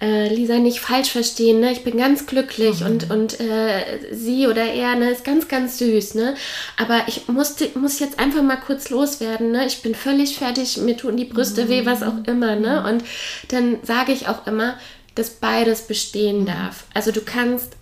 [0.03, 1.71] äh, Lisa nicht falsch verstehen, ne?
[1.71, 2.85] Ich bin ganz glücklich mhm.
[2.85, 6.35] und, und äh, sie oder er, ne, ist ganz, ganz süß, ne?
[6.77, 9.65] Aber ich musste, muss jetzt einfach mal kurz loswerden, ne?
[9.65, 11.69] Ich bin völlig fertig, mir tun die Brüste mhm.
[11.69, 12.81] weh, was auch immer, ne?
[12.81, 12.89] Mhm.
[12.89, 13.03] Und
[13.47, 14.75] dann sage ich auch immer,
[15.15, 16.47] dass beides bestehen mhm.
[16.47, 16.83] darf.
[16.93, 17.77] Also du kannst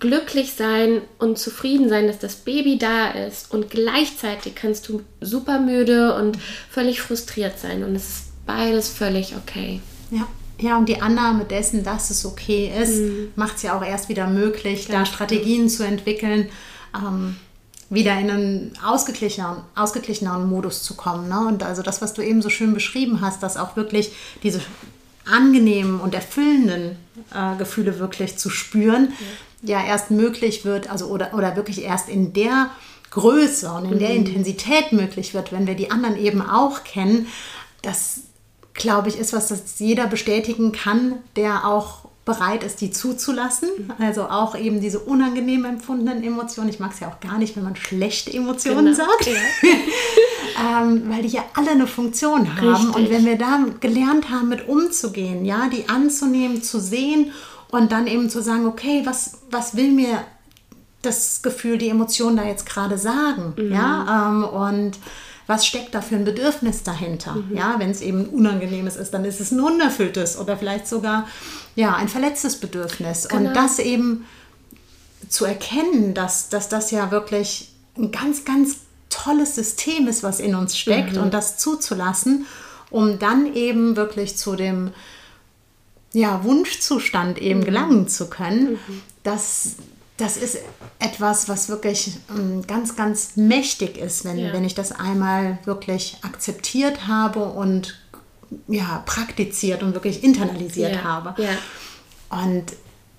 [0.00, 5.58] glücklich sein und zufrieden sein, dass das Baby da ist und gleichzeitig kannst du super
[5.58, 6.40] müde und mhm.
[6.70, 9.80] völlig frustriert sein und es ist beides völlig okay.
[10.10, 10.28] Ja.
[10.60, 13.32] Ja, und die Annahme dessen, dass es okay ist, mhm.
[13.36, 15.72] macht es ja auch erst wieder möglich, Ganz da Strategien gut.
[15.72, 16.48] zu entwickeln,
[16.94, 17.36] ähm,
[17.90, 21.28] wieder in einen ausgeglicheneren, ausgeglicheneren Modus zu kommen.
[21.28, 21.46] Ne?
[21.46, 24.60] Und also das, was du eben so schön beschrieben hast, dass auch wirklich diese
[25.24, 26.96] angenehmen und erfüllenden
[27.34, 29.12] äh, Gefühle wirklich zu spüren,
[29.62, 29.80] ja.
[29.80, 29.86] ja.
[29.86, 32.70] erst möglich wird, also oder, oder wirklich erst in der
[33.10, 33.98] Größe und in mhm.
[33.98, 37.26] der Intensität möglich wird, wenn wir die anderen eben auch kennen,
[37.82, 38.22] dass
[38.78, 43.70] glaube ich, ist was, das jeder bestätigen kann, der auch bereit ist, die zuzulassen.
[43.98, 46.68] Also auch eben diese unangenehm empfundenen Emotionen.
[46.68, 48.96] Ich mag es ja auch gar nicht, wenn man schlechte Emotionen genau.
[48.96, 49.32] sagt, ja.
[50.82, 52.68] ähm, weil die ja alle eine Funktion haben.
[52.68, 52.96] Richtig.
[52.96, 57.32] Und wenn wir da gelernt haben, mit umzugehen, ja, die anzunehmen, zu sehen
[57.70, 60.22] und dann eben zu sagen, okay, was, was will mir
[61.00, 63.72] das Gefühl, die Emotion da jetzt gerade sagen, mhm.
[63.72, 64.98] ja, ähm, und
[65.48, 67.32] was steckt da für ein Bedürfnis dahinter.
[67.32, 67.56] Mhm.
[67.56, 71.26] Ja, wenn es eben ein unangenehmes ist, dann ist es ein unerfülltes oder vielleicht sogar
[71.74, 73.26] ja, ein verletztes Bedürfnis.
[73.28, 73.48] Genau.
[73.48, 74.26] Und das eben
[75.28, 78.76] zu erkennen, dass, dass das ja wirklich ein ganz, ganz
[79.08, 81.22] tolles System ist, was in uns steckt mhm.
[81.22, 82.46] und das zuzulassen,
[82.90, 84.92] um dann eben wirklich zu dem
[86.12, 87.64] ja, Wunschzustand eben mhm.
[87.64, 89.02] gelangen zu können, mhm.
[89.22, 89.76] dass
[90.18, 90.58] das ist
[90.98, 94.52] etwas, was wirklich ähm, ganz, ganz mächtig ist, wenn, ja.
[94.52, 98.00] wenn ich das einmal wirklich akzeptiert habe und
[98.66, 101.04] ja, praktiziert und wirklich internalisiert ja.
[101.04, 101.40] habe.
[101.40, 101.50] Ja.
[102.30, 102.64] Und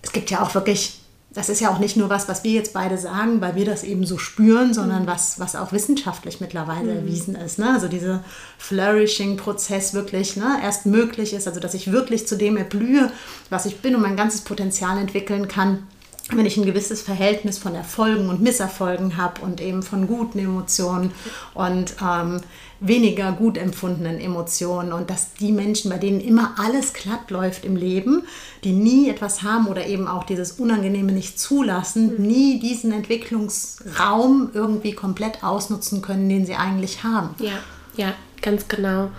[0.02, 2.74] es gibt ja auch wirklich, das ist ja auch nicht nur was, was wir jetzt
[2.74, 5.08] beide sagen, weil wir das eben so spüren, sondern mhm.
[5.08, 6.98] was, was auch wissenschaftlich mittlerweile mhm.
[6.98, 7.60] erwiesen ist.
[7.60, 7.72] Ne?
[7.72, 8.26] Also dieser
[8.58, 13.10] Flourishing-Prozess wirklich ne, erst möglich ist, also dass ich wirklich zu dem erblühe,
[13.50, 15.88] was ich bin und mein ganzes Potenzial entwickeln kann
[16.32, 21.12] wenn ich ein gewisses Verhältnis von Erfolgen und Misserfolgen habe und eben von guten Emotionen
[21.54, 22.42] und ähm,
[22.80, 27.76] weniger gut empfundenen Emotionen und dass die Menschen, bei denen immer alles glatt läuft im
[27.76, 28.24] Leben,
[28.64, 32.28] die nie etwas haben oder eben auch dieses Unangenehme nicht zulassen, mhm.
[32.28, 37.36] nie diesen Entwicklungsraum irgendwie komplett ausnutzen können, den sie eigentlich haben.
[37.40, 37.60] Ja,
[37.98, 39.10] ja, ganz genau.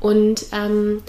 [0.00, 1.02] Und ähm,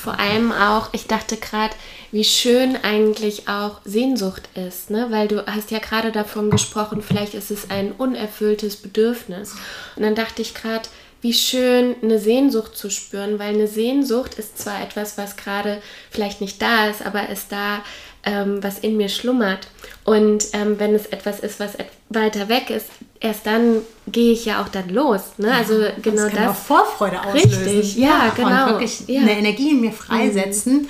[0.00, 1.74] vor allem auch, ich dachte gerade,
[2.10, 5.08] wie schön eigentlich auch Sehnsucht ist, ne?
[5.10, 9.52] weil du hast ja gerade davon gesprochen, vielleicht ist es ein unerfülltes Bedürfnis.
[9.96, 10.88] Und dann dachte ich gerade,
[11.20, 16.40] wie schön eine Sehnsucht zu spüren, weil eine Sehnsucht ist zwar etwas, was gerade vielleicht
[16.40, 17.82] nicht da ist, aber ist da,
[18.24, 19.68] ähm, was in mir schlummert.
[20.04, 22.86] Und ähm, wenn es etwas ist, was et weiter weg ist,
[23.20, 25.20] erst dann gehe ich ja auch dann los.
[25.38, 25.48] Ne?
[25.48, 26.32] Ja, also genau das.
[26.32, 26.50] Kann das.
[26.50, 27.64] Auch Vorfreude auslösen.
[27.64, 28.64] Richtig, ja, ja genau.
[28.64, 29.20] Und wirklich ja.
[29.20, 30.88] eine Energie in mir freisetzen.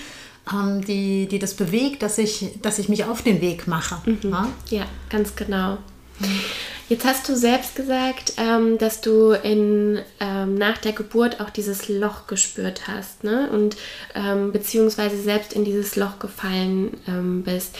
[0.51, 0.85] Mhm.
[0.87, 3.99] Die, die das bewegt, dass ich, dass ich mich auf den Weg mache.
[4.05, 4.49] Mhm.
[4.71, 4.87] Ja?
[5.09, 5.79] ganz genau.
[6.19, 6.41] Mhm.
[6.89, 11.89] Jetzt hast du selbst gesagt, ähm, dass du in, ähm, nach der Geburt auch dieses
[11.89, 13.49] Loch gespürt hast ne?
[13.53, 13.77] und
[14.17, 17.77] ähm, beziehungsweise selbst in dieses Loch gefallen ähm, bist.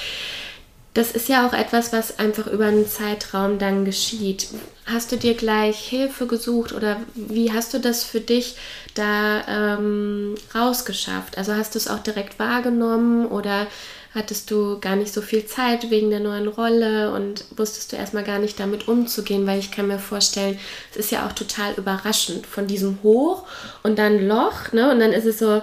[0.93, 4.49] Das ist ja auch etwas, was einfach über einen Zeitraum dann geschieht.
[4.87, 8.57] Hast du dir gleich Hilfe gesucht oder wie hast du das für dich
[8.95, 11.39] da ähm, rausgeschafft?
[11.39, 13.69] Also hast du es auch direkt wahrgenommen oder
[14.15, 18.25] hattest du gar nicht so viel Zeit wegen der neuen Rolle und wusstest du erstmal
[18.25, 20.59] gar nicht damit umzugehen, weil ich kann mir vorstellen,
[20.91, 23.45] es ist ja auch total überraschend von diesem Hoch
[23.85, 24.91] und dann Loch, ne?
[24.91, 25.63] Und dann ist es so,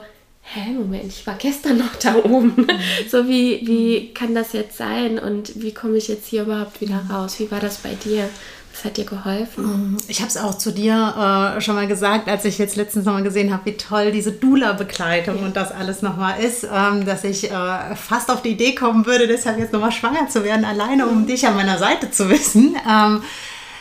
[0.54, 2.54] hä, Moment, ich war gestern noch da oben.
[2.56, 2.68] Mhm.
[3.10, 7.02] so wie, wie kann das jetzt sein und wie komme ich jetzt hier überhaupt wieder
[7.10, 7.40] raus?
[7.40, 8.30] Wie war das bei dir?
[8.74, 9.96] Was hat dir geholfen?
[9.96, 13.06] Mm, ich habe es auch zu dir äh, schon mal gesagt, als ich jetzt letztens
[13.06, 15.46] noch mal gesehen habe, wie toll diese Dula-Begleitung ja.
[15.46, 19.26] und das alles nochmal ist, ähm, dass ich äh, fast auf die Idee kommen würde,
[19.26, 22.76] deshalb jetzt nochmal schwanger zu werden, alleine um dich an meiner Seite zu wissen.
[22.88, 23.24] Ähm,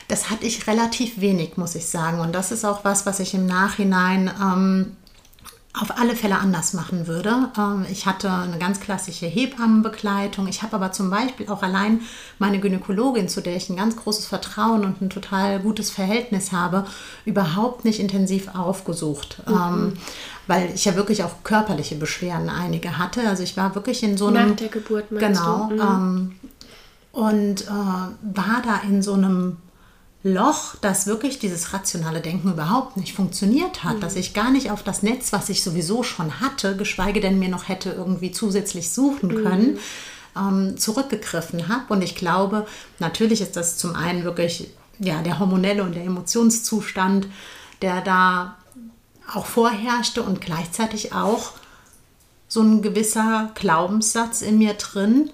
[0.09, 2.20] das hatte ich relativ wenig, muss ich sagen.
[2.20, 4.96] Und das ist auch was, was ich im Nachhinein ähm,
[5.80, 7.50] auf alle Fälle anders machen würde.
[7.58, 10.46] Ähm, ich hatte eine ganz klassische Hebammenbegleitung.
[10.48, 12.00] Ich habe aber zum Beispiel auch allein
[12.38, 16.86] meine Gynäkologin, zu der ich ein ganz großes Vertrauen und ein total gutes Verhältnis habe,
[17.24, 19.42] überhaupt nicht intensiv aufgesucht.
[19.46, 19.54] Mhm.
[19.54, 19.92] Ähm,
[20.46, 23.28] weil ich ja wirklich auch körperliche Beschwerden einige hatte.
[23.28, 24.50] Also ich war wirklich in so einem...
[24.50, 25.68] Nach der Geburt meinst Genau.
[25.68, 25.74] Du?
[25.74, 25.80] Mhm.
[25.80, 26.32] Ähm,
[27.12, 29.56] und äh, war da in so einem
[30.26, 34.00] Loch, dass wirklich dieses rationale Denken überhaupt nicht funktioniert hat, mhm.
[34.00, 37.48] dass ich gar nicht auf das Netz, was ich sowieso schon hatte, geschweige denn mir
[37.48, 39.44] noch hätte irgendwie zusätzlich suchen mhm.
[39.44, 39.78] können,
[40.34, 40.76] mhm.
[40.78, 41.94] zurückgegriffen habe.
[41.94, 42.66] Und ich glaube,
[42.98, 47.28] natürlich ist das zum einen wirklich ja, der hormonelle und der Emotionszustand,
[47.80, 48.56] der da
[49.32, 51.52] auch vorherrschte und gleichzeitig auch
[52.48, 55.30] so ein gewisser Glaubenssatz in mir drin,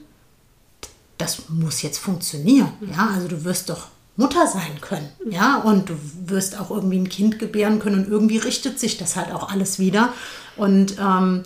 [1.17, 2.73] das muss jetzt funktionieren.
[2.95, 5.09] Ja, also du wirst doch Mutter sein können.
[5.29, 5.95] Ja, und du
[6.27, 9.79] wirst auch irgendwie ein Kind gebären können und irgendwie richtet sich das halt auch alles
[9.79, 10.13] wieder.
[10.57, 11.45] Und ähm,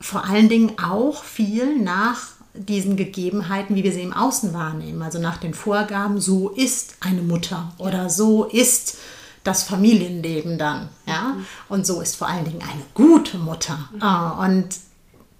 [0.00, 2.20] vor allen Dingen auch viel nach
[2.54, 5.02] diesen Gegebenheiten, wie wir sie im Außen wahrnehmen.
[5.02, 8.98] Also nach den Vorgaben, so ist eine Mutter oder so ist
[9.44, 10.88] das Familienleben dann.
[11.06, 11.36] Ja?
[11.68, 13.88] Und so ist vor allen Dingen eine gute Mutter.
[13.92, 14.38] Mhm.
[14.38, 14.68] Und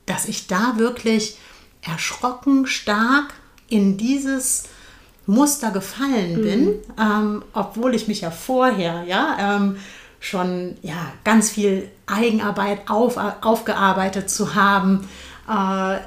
[0.06, 1.38] dass ich da wirklich
[1.82, 3.34] erschrocken stark
[3.68, 4.64] in dieses
[5.28, 6.42] Muster gefallen mhm.
[6.42, 6.74] bin, mhm.
[6.98, 9.76] ähm, obwohl ich mich ja vorher ja ähm,
[10.20, 15.06] schon ja ganz viel Eigenarbeit auf, aufgearbeitet zu haben,
[15.48, 15.98] äh,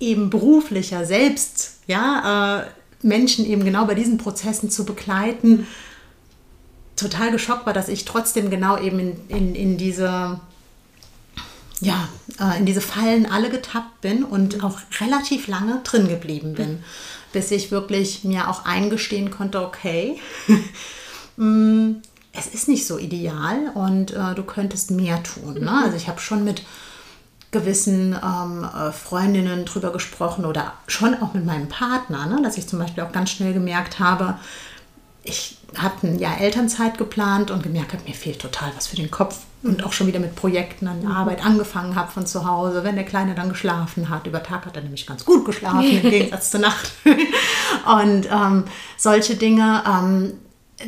[0.00, 2.66] eben beruflicher selbst ja äh,
[3.06, 5.66] Menschen eben genau bei diesen Prozessen zu begleiten,
[6.96, 10.40] total geschockt war, dass ich trotzdem genau eben in, in, in diese
[11.80, 12.08] ja,
[12.40, 14.64] äh, in diese Fallen alle getappt bin und mhm.
[14.64, 16.82] auch relativ lange drin geblieben bin
[17.34, 20.18] bis ich wirklich mir auch eingestehen konnte, okay,
[21.36, 21.96] mm,
[22.32, 25.60] es ist nicht so ideal und äh, du könntest mehr tun.
[25.60, 25.82] Ne?
[25.84, 26.62] Also ich habe schon mit
[27.50, 32.40] gewissen ähm, äh, Freundinnen drüber gesprochen oder schon auch mit meinem Partner, ne?
[32.42, 34.38] dass ich zum Beispiel auch ganz schnell gemerkt habe,
[35.22, 39.10] ich habe ein Jahr Elternzeit geplant und gemerkt habe, mir fehlt total was für den
[39.10, 41.16] Kopf und auch schon wieder mit Projekten an der mhm.
[41.16, 44.26] Arbeit angefangen habe von zu Hause, wenn der Kleine dann geschlafen hat.
[44.26, 46.92] Über Tag hat er nämlich ganz gut geschlafen, im Gegensatz zur Nacht.
[47.04, 48.64] und ähm,
[48.96, 50.34] solche Dinge, ähm,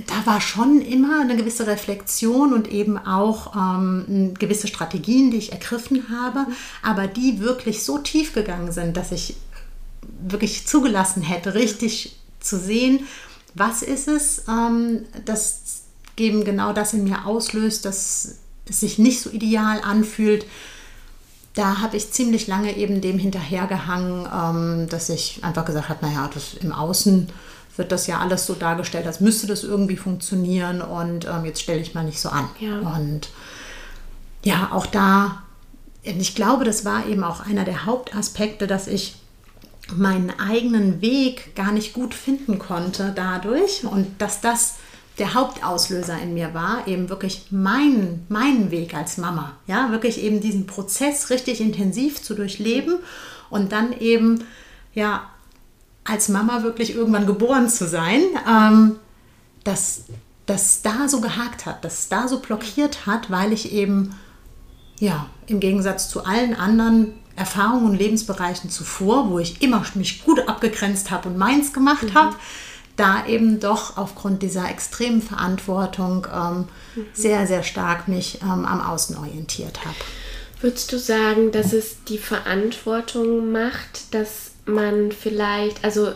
[0.07, 5.53] da war schon immer eine gewisse Reflexion und eben auch ähm, gewisse Strategien, die ich
[5.53, 6.47] ergriffen habe,
[6.83, 9.37] aber die wirklich so tief gegangen sind, dass ich
[10.21, 13.07] wirklich zugelassen hätte, richtig zu sehen,
[13.57, 15.83] was ist es, ähm, das
[16.17, 18.37] eben genau das in mir auslöst, dass
[18.69, 20.47] es sich nicht so ideal anfühlt.
[21.55, 26.29] da habe ich ziemlich lange eben dem hinterhergehangen, ähm, dass ich einfach gesagt habe, naja,
[26.33, 27.29] das im Außen
[27.77, 31.81] wird das ja alles so dargestellt, als müsste das irgendwie funktionieren und ähm, jetzt stelle
[31.81, 32.49] ich mal nicht so an.
[32.61, 32.79] Ja.
[32.81, 33.31] Und
[34.45, 35.43] ja, auch da,
[36.03, 39.17] ich glaube, das war eben auch einer der Hauptaspekte, dass ich
[39.95, 44.77] meinen eigenen Weg gar nicht gut finden konnte dadurch und dass das
[45.19, 49.53] der Hauptauslöser in mir war, eben wirklich meinen, meinen Weg als Mama.
[49.67, 52.99] Ja, wirklich eben diesen Prozess richtig intensiv zu durchleben
[53.49, 54.45] und dann eben,
[54.93, 55.31] ja,
[56.05, 58.97] als Mama wirklich irgendwann geboren zu sein, ähm,
[59.65, 60.05] dass
[60.45, 64.15] das da so gehakt hat, dass da so blockiert hat, weil ich eben,
[65.01, 70.49] ja, im Gegensatz zu allen anderen Erfahrungen und Lebensbereichen zuvor, wo ich immer mich gut
[70.49, 72.15] abgegrenzt habe und meins gemacht mhm.
[72.15, 72.37] habe,
[72.97, 77.07] da eben doch aufgrund dieser extremen Verantwortung ähm, mhm.
[77.13, 79.97] sehr, sehr stark mich ähm, am Außen orientiert habe.
[80.63, 86.13] Würdest du sagen, dass es die Verantwortung macht, dass man vielleicht, also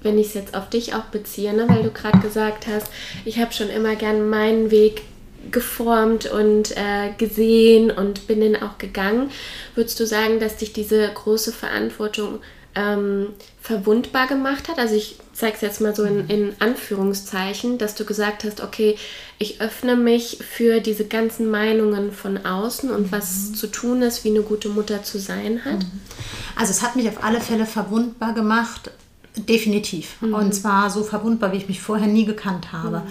[0.00, 2.86] wenn ich es jetzt auf dich auch beziehe, ne, weil du gerade gesagt hast,
[3.24, 5.02] ich habe schon immer gern meinen Weg
[5.50, 9.30] geformt und äh, gesehen und bin den auch gegangen.
[9.74, 12.40] Würdest du sagen, dass dich diese große Verantwortung
[12.74, 13.28] ähm,
[13.60, 14.78] verwundbar gemacht hat?
[14.78, 18.96] Also ich zeige es jetzt mal so in, in, Anführungszeichen, dass du gesagt hast, okay,
[19.38, 23.12] ich öffne mich für diese ganzen Meinungen von außen und mhm.
[23.12, 25.80] was zu tun ist, wie eine gute Mutter zu sein hat.
[25.80, 26.00] Mhm.
[26.56, 28.90] Also es hat mich auf alle Fälle verwundbar gemacht,
[29.36, 30.20] definitiv.
[30.20, 30.34] Mhm.
[30.34, 33.00] Und zwar so verwundbar, wie ich mich vorher nie gekannt habe.
[33.00, 33.10] Mhm.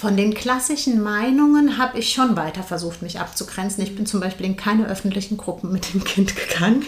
[0.00, 3.84] Von den klassischen Meinungen habe ich schon weiter versucht, mich abzugrenzen.
[3.84, 6.86] Ich bin zum Beispiel in keine öffentlichen Gruppen mit dem Kind gegangen.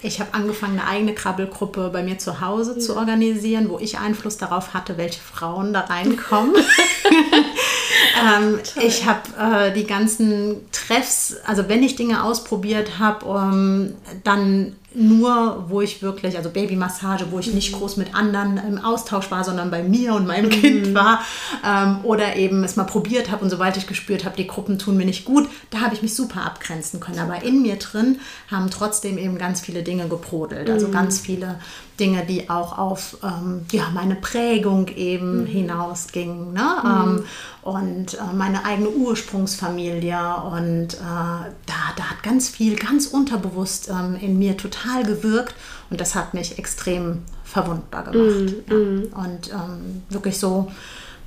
[0.00, 2.78] Ich habe angefangen, eine eigene Krabbelgruppe bei mir zu Hause ja.
[2.78, 6.54] zu organisieren, wo ich Einfluss darauf hatte, welche Frauen da reinkommen.
[8.24, 14.76] ähm, ich habe äh, die ganzen Treffs, also wenn ich Dinge ausprobiert habe, um, dann
[14.98, 17.78] nur, wo ich wirklich, also Babymassage, wo ich nicht mhm.
[17.78, 20.94] groß mit anderen im Austausch war, sondern bei mir und meinem Kind mhm.
[20.94, 21.20] war.
[21.64, 24.96] Ähm, oder eben es mal probiert habe und sobald ich gespürt habe, die Gruppen tun
[24.96, 27.18] mir nicht gut, da habe ich mich super abgrenzen können.
[27.18, 30.70] Aber in mir drin haben trotzdem eben ganz viele Dinge gebrodelt.
[30.70, 30.92] Also mhm.
[30.92, 31.58] ganz viele
[32.00, 36.52] Dinge, die auch auf ähm, ja, meine Prägung eben hinausgingen.
[36.52, 36.66] Ne?
[36.84, 37.24] Ähm,
[37.66, 40.36] und äh, meine eigene Ursprungsfamilie.
[40.52, 41.50] Und äh, da,
[41.96, 45.56] da hat ganz viel, ganz unterbewusst ähm, in mir total gewirkt.
[45.90, 48.40] Und das hat mich extrem verwundbar gemacht.
[48.40, 48.62] Mhm.
[48.70, 48.76] Ja.
[48.76, 49.02] Mhm.
[49.14, 50.70] Und ähm, wirklich so,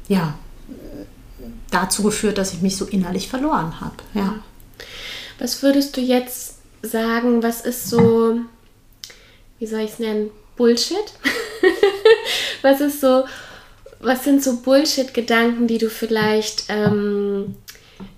[0.08, 0.36] ja,
[1.72, 3.98] dazu geführt, dass ich mich so innerlich verloren habe.
[4.14, 4.36] Ja.
[5.40, 8.40] Was würdest du jetzt sagen, was ist so,
[9.60, 10.96] wie soll ich es nennen, Bullshit?
[12.62, 13.26] was ist so,
[14.00, 17.56] was sind so Bullshit-Gedanken, die du vielleicht ähm,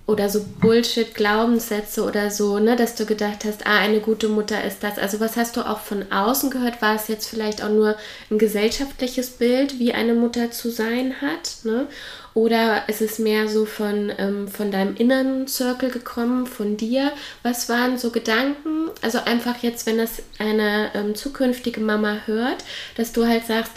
[0.06, 4.84] oder so Bullshit-Glaubenssätze oder so, ne, dass du gedacht hast, ah, eine gute Mutter ist
[4.84, 5.00] das.
[5.00, 6.82] Also was hast du auch von außen gehört?
[6.82, 7.96] War es jetzt vielleicht auch nur
[8.30, 11.88] ein gesellschaftliches Bild, wie eine Mutter zu sein hat, ne?
[12.34, 17.12] Oder ist es mehr so von, ähm, von deinem inneren Circle gekommen, von dir?
[17.44, 18.90] Was waren so Gedanken?
[19.02, 22.64] Also einfach jetzt, wenn das eine ähm, zukünftige Mama hört,
[22.96, 23.74] dass du halt sagst,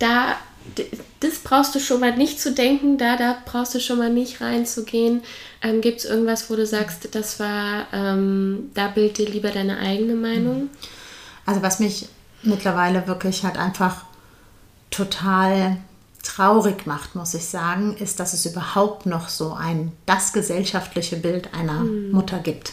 [0.00, 0.36] da,
[1.20, 4.40] das brauchst du schon mal nicht zu denken, da, da brauchst du schon mal nicht
[4.40, 5.22] reinzugehen.
[5.62, 9.78] Ähm, Gibt es irgendwas, wo du sagst, das war, ähm, da bild dir lieber deine
[9.78, 10.70] eigene Meinung?
[11.46, 12.08] Also was mich
[12.42, 14.04] mittlerweile wirklich halt einfach
[14.90, 15.78] total
[16.22, 21.52] traurig macht, muss ich sagen, ist, dass es überhaupt noch so ein das gesellschaftliche Bild
[21.54, 22.12] einer mhm.
[22.12, 22.72] Mutter gibt.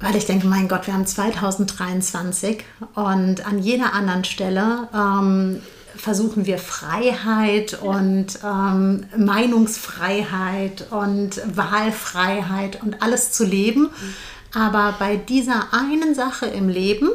[0.00, 5.60] Weil ich denke, mein Gott, wir haben 2023 und an jeder anderen Stelle ähm,
[5.96, 13.82] versuchen wir Freiheit und ähm, Meinungsfreiheit und Wahlfreiheit und alles zu leben.
[13.82, 14.14] Mhm.
[14.54, 17.10] Aber bei dieser einen Sache im Leben,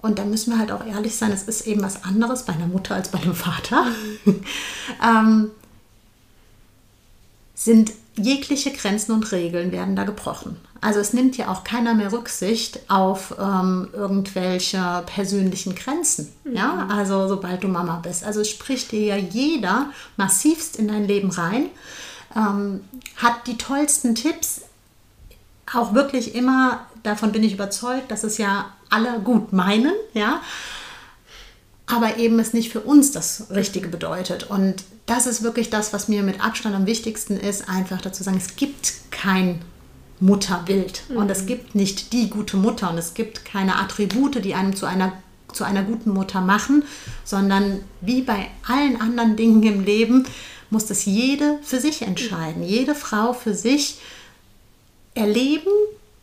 [0.00, 2.66] und da müssen wir halt auch ehrlich sein, es ist eben was anderes bei einer
[2.66, 3.86] Mutter als bei einem Vater.
[5.04, 5.50] ähm,
[7.54, 10.56] sind jegliche Grenzen und Regeln werden da gebrochen.
[10.80, 16.32] Also es nimmt ja auch keiner mehr Rücksicht auf ähm, irgendwelche persönlichen Grenzen.
[16.44, 16.56] Mhm.
[16.56, 18.24] Ja, also sobald du Mama bist.
[18.24, 21.66] Also es spricht dir ja jeder massivst in dein Leben rein,
[22.36, 22.80] ähm,
[23.16, 24.62] hat die tollsten Tipps,
[25.72, 30.42] auch wirklich immer, davon bin ich überzeugt, dass es ja alle gut meinen, ja,
[31.92, 34.44] aber eben es nicht für uns das Richtige bedeutet.
[34.44, 38.38] Und das ist wirklich das, was mir mit Abstand am wichtigsten ist, einfach dazu sagen,
[38.38, 39.60] es gibt kein
[40.18, 41.16] Mutterbild mhm.
[41.18, 44.86] und es gibt nicht die gute Mutter und es gibt keine Attribute, die einem zu
[44.86, 45.12] einer
[45.52, 46.82] zu einer guten Mutter machen,
[47.24, 50.24] sondern wie bei allen anderen Dingen im Leben
[50.70, 52.62] muss das jede für sich entscheiden.
[52.62, 53.98] Jede Frau für sich
[55.14, 55.70] erleben,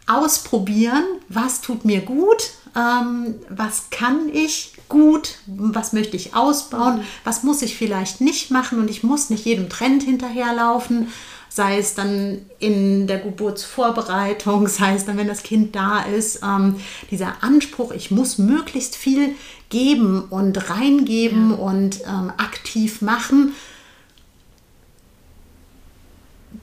[0.07, 7.03] ausprobieren, was tut mir gut, ähm, was kann ich gut, was möchte ich ausbauen, mhm.
[7.23, 11.07] was muss ich vielleicht nicht machen und ich muss nicht jedem Trend hinterherlaufen,
[11.47, 16.41] sei es dann in der Geburtsvorbereitung, sei es dann, wenn das Kind da ist.
[16.43, 16.75] Ähm,
[17.11, 19.35] dieser Anspruch, ich muss möglichst viel
[19.69, 21.55] geben und reingeben ja.
[21.57, 23.53] und ähm, aktiv machen,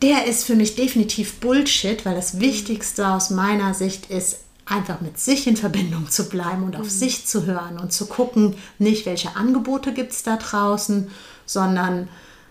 [0.03, 5.19] der ist für mich definitiv Bullshit, weil das Wichtigste aus meiner Sicht ist, einfach mit
[5.19, 6.91] sich in Verbindung zu bleiben und auf mhm.
[6.91, 11.09] sich zu hören und zu gucken, nicht welche Angebote gibt es da draußen,
[11.47, 12.09] sondern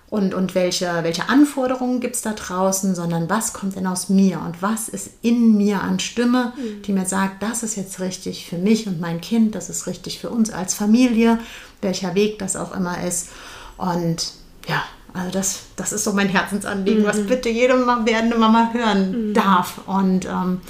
[0.10, 4.40] und, und welche, welche Anforderungen gibt es da draußen, sondern was kommt denn aus mir
[4.40, 6.84] und was ist in mir an Stimme, mhm.
[6.84, 10.20] die mir sagt, das ist jetzt richtig für mich und mein Kind, das ist richtig
[10.20, 11.40] für uns als Familie,
[11.82, 13.30] welcher Weg das auch immer ist.
[13.78, 14.34] Und
[14.70, 17.08] ja, also das, das ist so mein Herzensanliegen, mhm.
[17.08, 19.34] was bitte jede werdende Mama hören mhm.
[19.34, 19.82] darf.
[19.88, 20.62] Und ähm,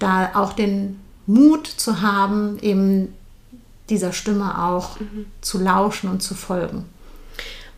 [0.00, 3.14] da auch den Mut zu haben, eben
[3.88, 5.26] dieser Stimme auch mhm.
[5.40, 6.86] zu lauschen und zu folgen.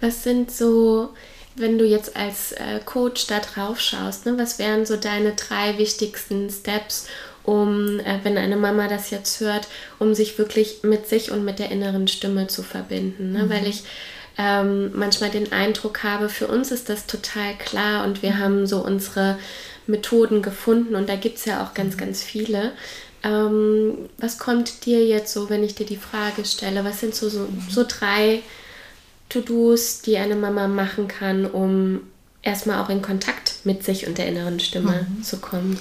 [0.00, 1.10] Was sind so,
[1.56, 5.78] wenn du jetzt als äh, Coach da drauf schaust, ne, was wären so deine drei
[5.78, 7.06] wichtigsten Steps,
[7.44, 9.68] um, äh, wenn eine Mama das jetzt hört,
[9.98, 13.32] um sich wirklich mit sich und mit der inneren Stimme zu verbinden?
[13.32, 13.44] Ne?
[13.44, 13.50] Mhm.
[13.50, 13.84] Weil ich
[14.38, 18.38] ähm, manchmal den Eindruck habe, für uns ist das total klar und wir mhm.
[18.38, 19.38] haben so unsere
[19.86, 22.72] Methoden gefunden und da gibt es ja auch ganz, ganz viele.
[23.22, 26.84] Ähm, was kommt dir jetzt so, wenn ich dir die Frage stelle?
[26.84, 28.42] Was sind so, so, so drei
[29.28, 32.00] To-Dos, die eine Mama machen kann, um
[32.42, 35.22] erstmal auch in Kontakt mit sich und der inneren Stimme mhm.
[35.22, 35.78] zu kommen?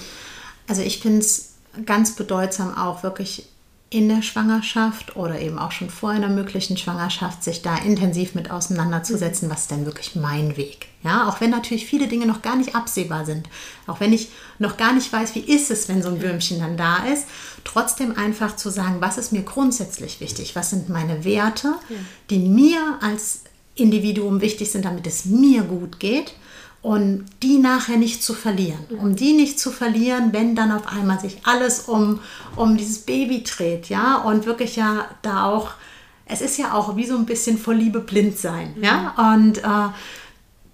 [0.68, 1.54] Also ich finde es
[1.86, 3.46] ganz bedeutsam auch wirklich
[3.94, 8.50] in der Schwangerschaft oder eben auch schon vor einer möglichen Schwangerschaft sich da intensiv mit
[8.50, 10.88] auseinanderzusetzen, was ist denn wirklich mein Weg.
[11.04, 13.50] Ja, auch wenn natürlich viele Dinge noch gar nicht absehbar sind,
[13.88, 14.30] auch wenn ich
[14.60, 17.26] noch gar nicht weiß, wie ist es, wenn so ein Würmchen dann da ist,
[17.66, 21.74] trotzdem einfach zu sagen, was ist mir grundsätzlich wichtig, was sind meine Werte,
[22.30, 23.42] die mir als
[23.76, 26.34] Individuum wichtig sind, damit es mir gut geht
[26.82, 28.86] und die nachher nicht zu verlieren.
[29.00, 32.20] Um die nicht zu verlieren, wenn dann auf einmal sich alles um,
[32.56, 35.72] um dieses Baby dreht, ja, und wirklich ja da auch,
[36.26, 39.90] es ist ja auch wie so ein bisschen vor Liebe blind sein, ja, und äh,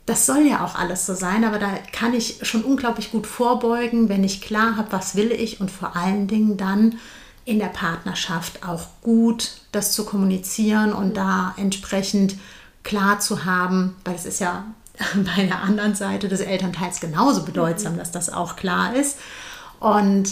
[0.05, 4.07] das soll ja auch alles so sein, aber da kann ich schon unglaublich gut vorbeugen,
[4.07, 6.95] wenn ich klar habe, was will ich und vor allen Dingen dann
[7.43, 12.37] in der Partnerschaft auch gut das zu kommunizieren und da entsprechend
[12.83, 14.65] klar zu haben, weil es ist ja
[15.35, 17.97] bei der anderen Seite des Elternteils genauso bedeutsam, mhm.
[17.97, 19.17] dass das auch klar ist.
[19.79, 20.29] Und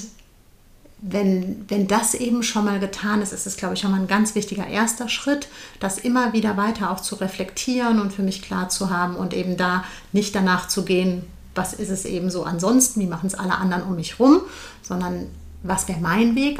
[1.01, 4.07] wenn, wenn das eben schon mal getan ist, ist es, glaube ich, schon mal ein
[4.07, 5.49] ganz wichtiger erster Schritt,
[5.79, 9.55] das immer wieder weiter auch zu reflektieren und für mich klar zu haben und eben
[9.55, 13.55] da nicht danach zu gehen, was ist es eben so ansonsten, wie machen es alle
[13.55, 14.41] anderen um mich rum,
[14.81, 15.27] sondern
[15.63, 16.57] was wäre mein Weg.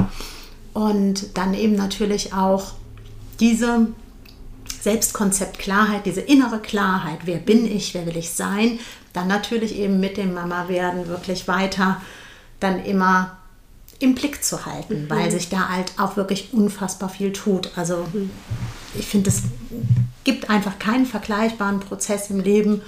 [0.72, 2.72] Und dann eben natürlich auch
[3.40, 3.88] diese
[4.86, 8.78] Selbstkonzept Klarheit, diese innere Klarheit, wer bin ich, wer will ich sein,
[9.12, 12.00] dann natürlich eben mit dem Mama werden wirklich weiter
[12.60, 13.36] dann immer
[13.98, 15.10] im Blick zu halten, mhm.
[15.10, 17.76] weil sich da halt auch wirklich unfassbar viel tut.
[17.76, 18.30] Also mhm.
[18.96, 19.42] ich finde, es
[20.22, 22.80] gibt einfach keinen vergleichbaren Prozess im Leben,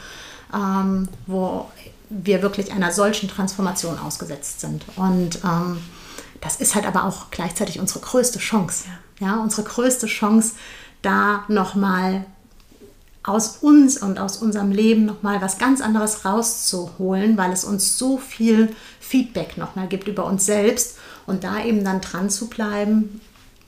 [0.54, 1.66] ähm, wo
[2.10, 4.84] wir wirklich einer solchen Transformation ausgesetzt sind.
[4.94, 5.82] Und ähm,
[6.40, 8.84] das ist halt aber auch gleichzeitig unsere größte Chance.
[9.18, 10.52] Ja, ja unsere größte Chance,
[11.02, 12.24] da nochmal
[13.22, 18.16] aus uns und aus unserem Leben nochmal was ganz anderes rauszuholen, weil es uns so
[18.16, 20.96] viel Feedback nochmal gibt über uns selbst
[21.26, 23.20] und da eben dann dran zu bleiben,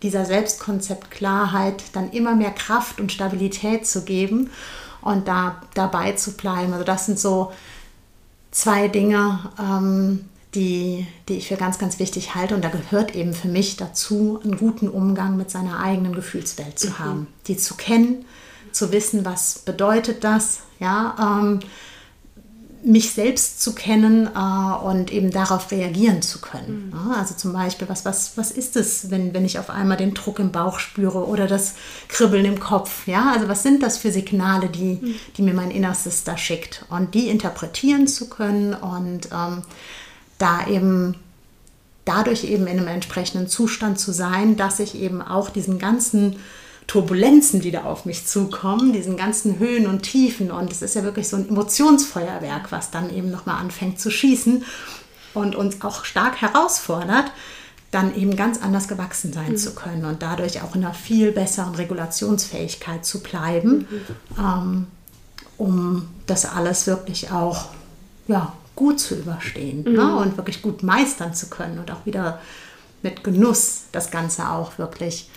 [0.03, 4.51] dieser Selbstkonzeptklarheit dann immer mehr Kraft und Stabilität zu geben
[5.03, 6.73] und da dabei zu bleiben.
[6.73, 7.53] Also das sind so
[8.51, 10.25] zwei Dinge, ähm,
[10.55, 12.55] die, die ich für ganz, ganz wichtig halte.
[12.55, 16.89] Und da gehört eben für mich dazu, einen guten Umgang mit seiner eigenen Gefühlswelt zu
[16.89, 16.99] mhm.
[16.99, 18.25] haben, die zu kennen,
[18.73, 21.61] zu wissen, was bedeutet das, ja, ähm,
[22.83, 26.87] mich selbst zu kennen äh, und eben darauf reagieren zu können.
[26.87, 26.93] Mhm.
[26.93, 30.15] Ja, also zum Beispiel, was, was, was ist es, wenn, wenn ich auf einmal den
[30.15, 31.75] Druck im Bauch spüre oder das
[32.09, 33.07] Kribbeln im Kopf?
[33.07, 35.15] Ja, also was sind das für Signale, die, mhm.
[35.37, 36.87] die mir mein Innerstes da schickt?
[36.89, 39.63] Und die interpretieren zu können und ähm,
[40.41, 41.15] da eben
[42.05, 46.37] dadurch eben in einem entsprechenden Zustand zu sein, dass ich eben auch diesen ganzen
[46.87, 51.05] Turbulenzen, die da auf mich zukommen, diesen ganzen Höhen und Tiefen und es ist ja
[51.05, 54.65] wirklich so ein Emotionsfeuerwerk, was dann eben nochmal anfängt zu schießen
[55.35, 57.31] und uns auch stark herausfordert,
[57.93, 59.57] dann eben ganz anders gewachsen sein mhm.
[59.57, 64.37] zu können und dadurch auch in einer viel besseren Regulationsfähigkeit zu bleiben, mhm.
[64.39, 64.87] ähm,
[65.59, 67.67] um das alles wirklich auch
[68.27, 70.03] ja, gut zu überstehen ne?
[70.05, 70.17] Mhm.
[70.17, 72.41] und wirklich gut meistern zu können und auch wieder
[73.03, 75.29] mit Genuss das Ganze auch wirklich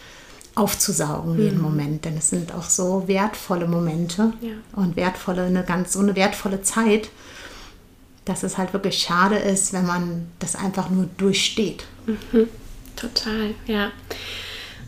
[0.55, 2.05] aufzusaugen jeden Moment.
[2.05, 4.47] Denn es sind auch so wertvolle Momente Mhm.
[4.47, 4.53] Ja.
[4.73, 7.09] und wertvolle, eine ganz, so eine wertvolle Zeit,
[8.25, 11.85] dass es halt wirklich schade ist, wenn man das einfach nur durchsteht.
[12.95, 13.91] Total, ja.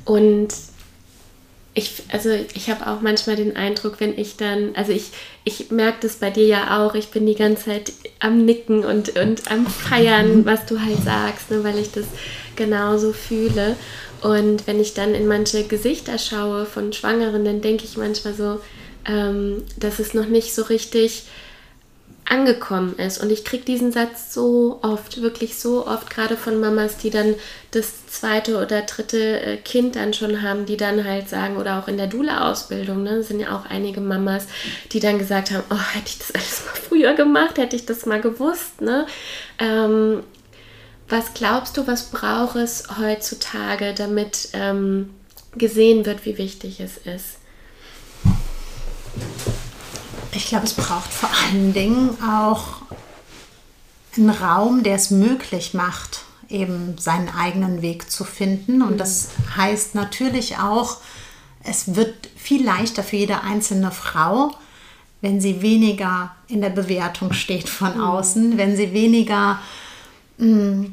[0.06, 0.50] Und
[1.78, 5.12] ich, also ich habe auch manchmal den Eindruck, wenn ich dann, also ich,
[5.44, 9.18] ich merke das bei dir ja auch, ich bin die ganze Zeit am Nicken und,
[9.18, 12.06] und am Feiern, was du halt sagst, ne, weil ich das
[12.56, 13.76] genauso fühle.
[14.22, 18.62] Und wenn ich dann in manche Gesichter schaue von Schwangeren, dann denke ich manchmal so,
[19.06, 21.24] ähm, dass es noch nicht so richtig
[22.28, 23.20] angekommen ist.
[23.22, 27.36] Und ich kriege diesen Satz so oft, wirklich so oft, gerade von Mamas, die dann
[27.72, 31.88] das zweite oder dritte äh, Kind dann schon haben, die dann halt sagen, oder auch
[31.88, 34.48] in der Dula-Ausbildung, ne, sind ja auch einige Mamas,
[34.92, 38.06] die dann gesagt haben, oh, hätte ich das alles mal früher gemacht, hätte ich das
[38.06, 39.06] mal gewusst, ne?
[39.60, 40.24] Ähm,
[41.08, 45.12] was glaubst du, was braucht es heutzutage, damit ähm,
[45.56, 47.38] gesehen wird, wie wichtig es ist?
[50.36, 52.82] Ich glaube, es braucht vor allen Dingen auch
[54.18, 58.82] einen Raum, der es möglich macht, eben seinen eigenen Weg zu finden.
[58.82, 60.98] Und das heißt natürlich auch,
[61.64, 64.52] es wird viel leichter für jede einzelne Frau,
[65.22, 69.60] wenn sie weniger in der Bewertung steht von außen, wenn sie weniger
[70.38, 70.88] mh,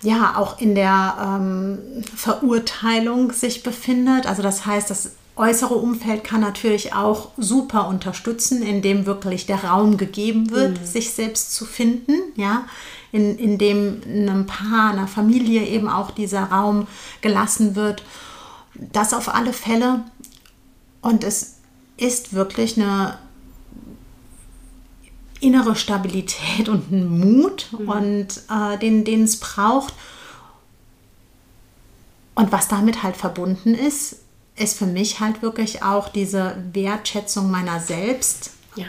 [0.00, 1.78] ja auch in der ähm,
[2.14, 4.26] Verurteilung sich befindet.
[4.26, 9.98] Also das heißt, das äußere Umfeld kann natürlich auch super unterstützen, indem wirklich der Raum
[9.98, 12.64] gegeben wird, sich selbst zu finden, ja,
[13.12, 16.86] in, in dem einem Paar, einer Familie eben auch dieser Raum
[17.20, 18.02] gelassen wird.
[18.74, 20.04] Das auf alle Fälle.
[21.02, 21.56] Und es
[21.98, 23.18] ist wirklich eine
[25.40, 29.94] innere Stabilität und ein Mut und äh, den, den es braucht.
[32.34, 34.16] Und was damit halt verbunden ist,
[34.56, 38.86] ist für mich halt wirklich auch diese Wertschätzung meiner selbst, Ja.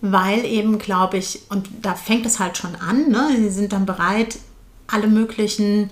[0.00, 3.28] weil eben, glaube ich, und da fängt es halt schon an, ne?
[3.36, 4.38] sie sind dann bereit,
[4.86, 5.90] alle möglichen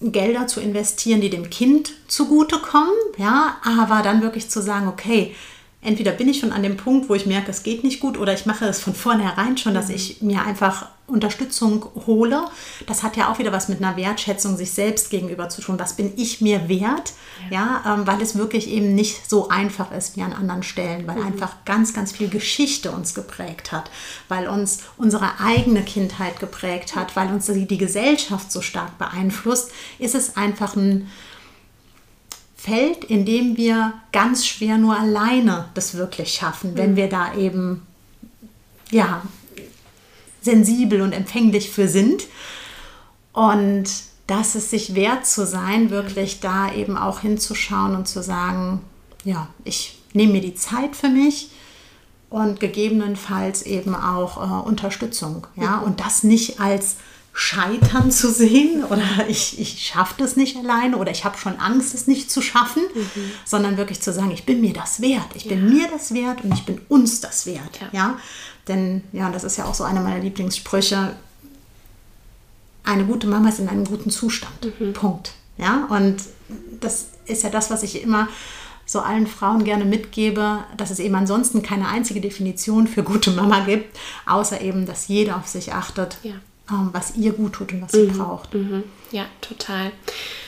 [0.00, 5.34] Gelder zu investieren, die dem Kind zugutekommen, ja, aber dann wirklich zu sagen, okay,
[5.84, 8.34] entweder bin ich schon an dem Punkt, wo ich merke, es geht nicht gut, oder
[8.34, 12.46] ich mache es von vornherein schon, dass ich mir einfach Unterstützung hole.
[12.86, 15.78] Das hat ja auch wieder was mit einer Wertschätzung sich selbst gegenüber zu tun.
[15.78, 17.12] Was bin ich mir wert?
[17.50, 21.22] Ja, ähm, weil es wirklich eben nicht so einfach ist wie an anderen Stellen, weil
[21.22, 23.90] einfach ganz, ganz viel Geschichte uns geprägt hat,
[24.28, 29.72] weil uns unsere eigene Kindheit geprägt hat, weil uns die, die Gesellschaft so stark beeinflusst,
[29.98, 31.10] ist es einfach ein
[32.64, 37.86] Feld, in dem wir ganz schwer nur alleine das wirklich schaffen, wenn wir da eben
[38.90, 39.22] ja
[40.40, 42.24] sensibel und empfänglich für sind.
[43.34, 43.84] Und
[44.26, 48.80] dass es sich wert zu sein, wirklich da eben auch hinzuschauen und zu sagen,
[49.24, 51.50] ja, ich nehme mir die Zeit für mich
[52.30, 55.46] und gegebenenfalls eben auch äh, Unterstützung.
[55.54, 56.96] Ja, und das nicht als
[57.36, 61.92] Scheitern zu sehen oder ich, ich schaffe das nicht alleine oder ich habe schon Angst,
[61.92, 62.84] es nicht zu schaffen,
[63.44, 66.54] sondern wirklich zu sagen, ich bin mir das wert, ich bin mir das wert und
[66.54, 67.80] ich bin uns das wert.
[67.80, 67.88] Ja.
[67.92, 68.18] Ja,
[68.68, 71.16] denn ja, das ist ja auch so einer meiner Lieblingssprüche.
[72.84, 74.72] Eine gute Mama ist in einem guten Zustand.
[74.92, 75.32] Punkt.
[75.58, 76.16] Ja, und
[76.80, 78.28] das ist ja das, was ich immer
[78.86, 83.64] so allen Frauen gerne mitgebe, dass es eben ansonsten keine einzige Definition für gute Mama
[83.64, 86.34] gibt, außer eben, dass jeder auf sich achtet, Ja.
[86.70, 88.54] Ähm, was ihr gut tut und was sie braucht.
[88.54, 88.84] Mhm.
[89.10, 89.92] Ja, total.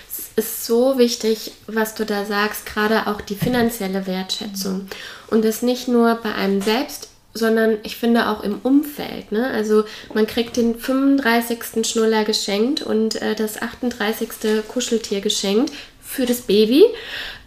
[0.08, 4.88] Es ist so wichtig, was du da sagst, gerade auch die finanzielle Wertschätzung.
[5.28, 9.30] Und das nicht nur bei einem selbst, sondern ich finde auch im Umfeld.
[9.30, 9.46] Ne?
[9.48, 11.86] Also man kriegt den 35.
[11.86, 14.28] Schnuller geschenkt und äh, das 38.
[14.68, 15.72] Kuscheltier geschenkt
[16.06, 16.84] für das Baby.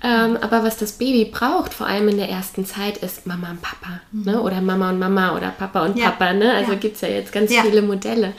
[0.03, 3.62] Ähm, aber was das Baby braucht, vor allem in der ersten Zeit, ist Mama und
[3.62, 4.01] Papa.
[4.12, 4.41] Ne?
[4.41, 6.12] Oder Mama und Mama oder Papa und Ja.
[6.12, 6.34] Papa.
[6.34, 6.53] Ne?
[6.53, 6.78] Also Ja.
[6.78, 7.64] gibt es ja jetzt ganz Ja.
[7.64, 8.34] viele Modelle.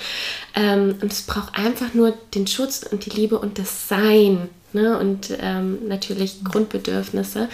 [0.55, 4.49] Ähm, und es braucht einfach nur den Schutz und die Liebe und das Sein.
[4.73, 4.99] Ne?
[4.99, 7.49] Und ähm, natürlich Grundbedürfnisse.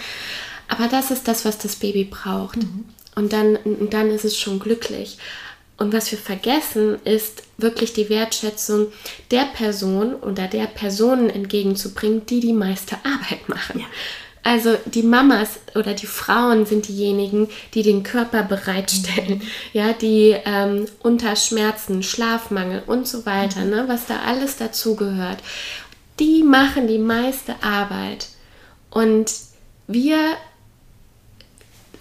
[0.69, 2.59] Aber das ist das, was das Baby braucht.
[3.15, 5.17] Und, dann, und dann ist es schon glücklich.
[5.77, 8.87] Und was wir vergessen, ist wirklich die Wertschätzung
[9.29, 13.81] der Person oder der Personen entgegenzubringen, die die meiste Arbeit machen.
[13.81, 13.85] Ja.
[14.43, 19.41] Also die Mamas oder die Frauen sind diejenigen, die den Körper bereitstellen,
[19.73, 25.39] ja, die ähm, unter Schmerzen, Schlafmangel und so weiter, ne, was da alles dazugehört,
[26.19, 28.29] die machen die meiste Arbeit.
[28.89, 29.33] Und
[29.87, 30.17] wir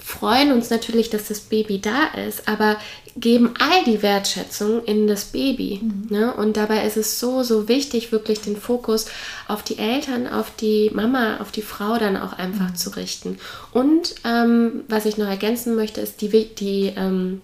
[0.07, 2.77] freuen uns natürlich, dass das Baby da ist, aber
[3.17, 5.81] geben all die Wertschätzung in das Baby.
[5.83, 6.07] Mhm.
[6.11, 6.33] Ne?
[6.33, 9.07] Und dabei ist es so, so wichtig, wirklich den Fokus
[9.49, 12.77] auf die Eltern, auf die Mama, auf die Frau dann auch einfach mhm.
[12.77, 13.39] zu richten.
[13.73, 17.41] Und ähm, was ich noch ergänzen möchte, ist die, die ähm,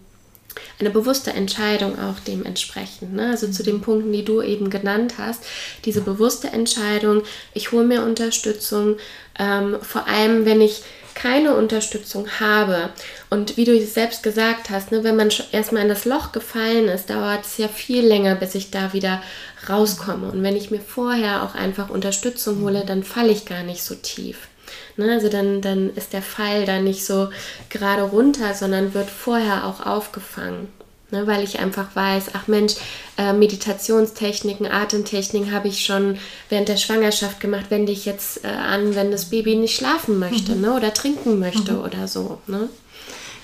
[0.79, 3.13] eine bewusste Entscheidung auch dementsprechend.
[3.13, 3.31] Ne?
[3.31, 5.43] Also zu den Punkten, die du eben genannt hast,
[5.85, 8.99] diese bewusste Entscheidung, ich hole mir Unterstützung,
[9.37, 10.85] ähm, vor allem wenn ich
[11.15, 12.91] keine Unterstützung habe
[13.31, 17.11] und wie du selbst gesagt hast, ne, wenn man erstmal in das Loch gefallen ist,
[17.11, 19.23] dauert es ja viel länger, bis ich da wieder
[19.69, 20.31] rauskomme.
[20.31, 23.95] Und wenn ich mir vorher auch einfach Unterstützung hole, dann falle ich gar nicht so
[23.95, 24.49] tief.
[24.97, 25.13] Ne?
[25.13, 27.31] Also dann, dann ist der Fall da nicht so
[27.71, 30.69] gerade runter, sondern wird vorher auch aufgefangen.
[31.13, 31.27] Ne?
[31.27, 32.75] Weil ich einfach weiß, ach Mensch,
[33.19, 38.95] äh, Meditationstechniken, Atemtechniken habe ich schon während der Schwangerschaft gemacht, wende ich jetzt äh, an,
[38.95, 40.63] wenn das Baby nicht schlafen möchte mhm.
[40.63, 40.75] ne?
[40.75, 41.81] oder trinken möchte mhm.
[41.81, 42.39] oder so.
[42.47, 42.69] Ne?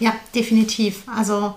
[0.00, 1.02] Ja, definitiv.
[1.14, 1.54] Also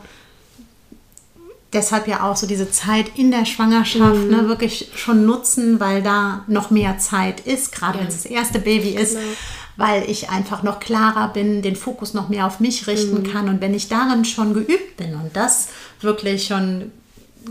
[1.71, 4.29] deshalb ja auch so diese Zeit in der Schwangerschaft mhm.
[4.29, 8.03] ne, wirklich schon nutzen, weil da noch mehr Zeit ist, gerade ja.
[8.03, 9.13] wenn es das erste Baby ist.
[9.15, 9.31] Genau
[9.77, 13.31] weil ich einfach noch klarer bin, den Fokus noch mehr auf mich richten mhm.
[13.31, 13.49] kann.
[13.49, 15.69] Und wenn ich darin schon geübt bin und das
[16.03, 16.91] wirklich schon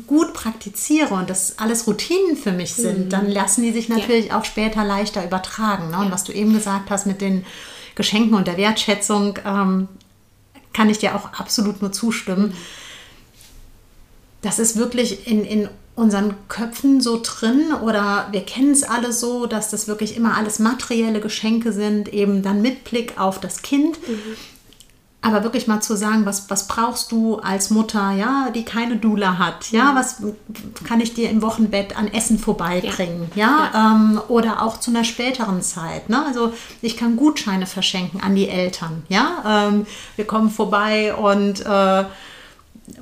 [0.06, 3.08] gut praktiziere und das alles Routinen für mich sind, mhm.
[3.08, 4.38] dann lassen die sich natürlich ja.
[4.38, 5.90] auch später leichter übertragen.
[5.90, 5.98] Ne?
[5.98, 6.12] Und ja.
[6.12, 7.44] was du eben gesagt hast mit den
[7.96, 9.88] Geschenken und der Wertschätzung, ähm,
[10.72, 12.50] kann ich dir auch absolut nur zustimmen.
[12.50, 12.56] Mhm.
[14.42, 19.46] Das ist wirklich in, in unseren Köpfen so drin oder wir kennen es alle so,
[19.46, 23.98] dass das wirklich immer alles materielle Geschenke sind, eben dann mit Blick auf das Kind.
[24.08, 24.36] Mhm.
[25.22, 29.38] Aber wirklich mal zu sagen, was, was brauchst du als Mutter, ja, die keine Dula
[29.38, 29.96] hat, ja, mhm.
[29.96, 30.22] was
[30.84, 33.70] kann ich dir im Wochenbett an Essen vorbeibringen, ja, ja?
[33.72, 33.92] ja.
[33.92, 36.24] Ähm, oder auch zu einer späteren Zeit, ne?
[36.26, 42.04] Also ich kann Gutscheine verschenken an die Eltern, ja, ähm, wir kommen vorbei und äh,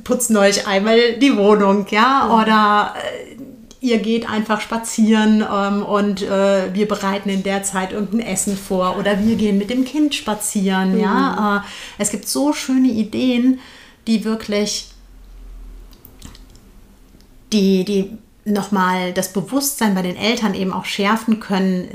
[0.03, 2.33] putzen euch einmal die Wohnung, ja, mhm.
[2.33, 3.37] oder äh,
[3.81, 8.97] ihr geht einfach spazieren ähm, und äh, wir bereiten in der Zeit irgendein Essen vor
[8.99, 11.01] oder wir gehen mit dem Kind spazieren, mhm.
[11.01, 11.59] ja.
[11.59, 11.61] Äh,
[11.99, 13.61] es gibt so schöne Ideen,
[14.07, 14.89] die wirklich
[17.53, 21.89] die, die nochmal das Bewusstsein bei den Eltern eben auch schärfen können,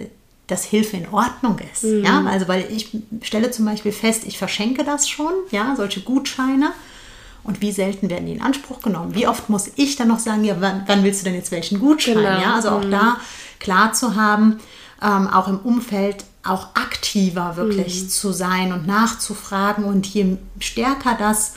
[0.48, 1.84] dass Hilfe in Ordnung ist.
[1.84, 2.04] Mhm.
[2.04, 2.90] Ja, also weil ich
[3.22, 6.72] stelle zum Beispiel fest, ich verschenke das schon, ja, solche Gutscheine
[7.44, 9.16] und wie selten werden die in Anspruch genommen?
[9.16, 11.80] Wie oft muss ich dann noch sagen, ja, wann, wann willst du denn jetzt welchen
[11.80, 12.16] Gutschein?
[12.16, 12.30] Genau.
[12.30, 12.91] Ja, also auch mhm.
[12.91, 13.18] da
[13.60, 14.60] klar zu haben,
[15.02, 18.10] ähm, auch im Umfeld auch aktiver wirklich mhm.
[18.10, 19.84] zu sein und nachzufragen.
[19.84, 21.54] Und je stärker das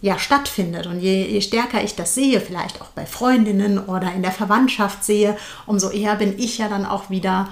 [0.00, 4.22] ja stattfindet und je, je, stärker ich das sehe, vielleicht auch bei Freundinnen oder in
[4.22, 7.48] der Verwandtschaft sehe, umso eher bin ich ja dann auch wieder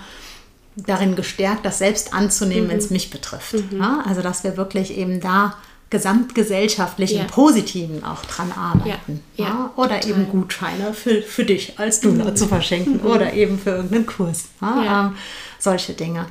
[0.76, 2.70] darin gestärkt, das selbst anzunehmen, mhm.
[2.70, 3.54] wenn es mich betrifft.
[3.54, 3.80] Mhm.
[3.80, 5.54] Ja, also dass wir wirklich eben da
[5.90, 7.24] gesamtgesellschaftlich ja.
[7.24, 9.22] Positiven auch dran arbeiten.
[9.36, 10.10] Ja, ja, oder total.
[10.10, 13.06] eben Gutscheine für, für dich als Dula zu verschenken mhm.
[13.10, 14.46] oder eben für irgendeinen Kurs.
[14.62, 15.16] Ähm,
[15.58, 16.26] solche Dinge.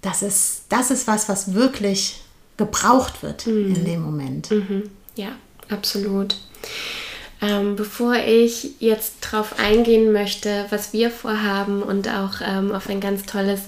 [0.00, 2.22] Das, ist, das ist was, was wirklich
[2.56, 3.74] gebraucht wird mhm.
[3.74, 4.50] in dem Moment.
[4.50, 4.84] Mhm.
[5.16, 5.32] Ja,
[5.68, 6.36] absolut.
[7.42, 13.00] Ähm, bevor ich jetzt darauf eingehen möchte, was wir vorhaben und auch ähm, auf ein
[13.00, 13.62] ganz tolles,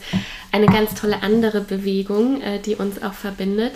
[0.52, 3.72] eine ganz tolle andere Bewegung, äh, die uns auch verbindet,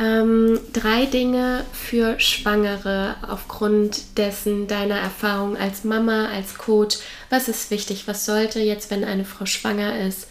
[0.00, 6.98] ähm, drei Dinge für Schwangere aufgrund dessen deiner Erfahrung als Mama, als Coach.
[7.28, 8.08] Was ist wichtig?
[8.08, 10.26] Was sollte jetzt, wenn eine Frau schwanger ist,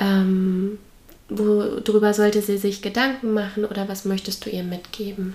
[0.00, 0.78] ähm,
[1.28, 5.34] worüber sollte sie sich Gedanken machen oder was möchtest du ihr mitgeben?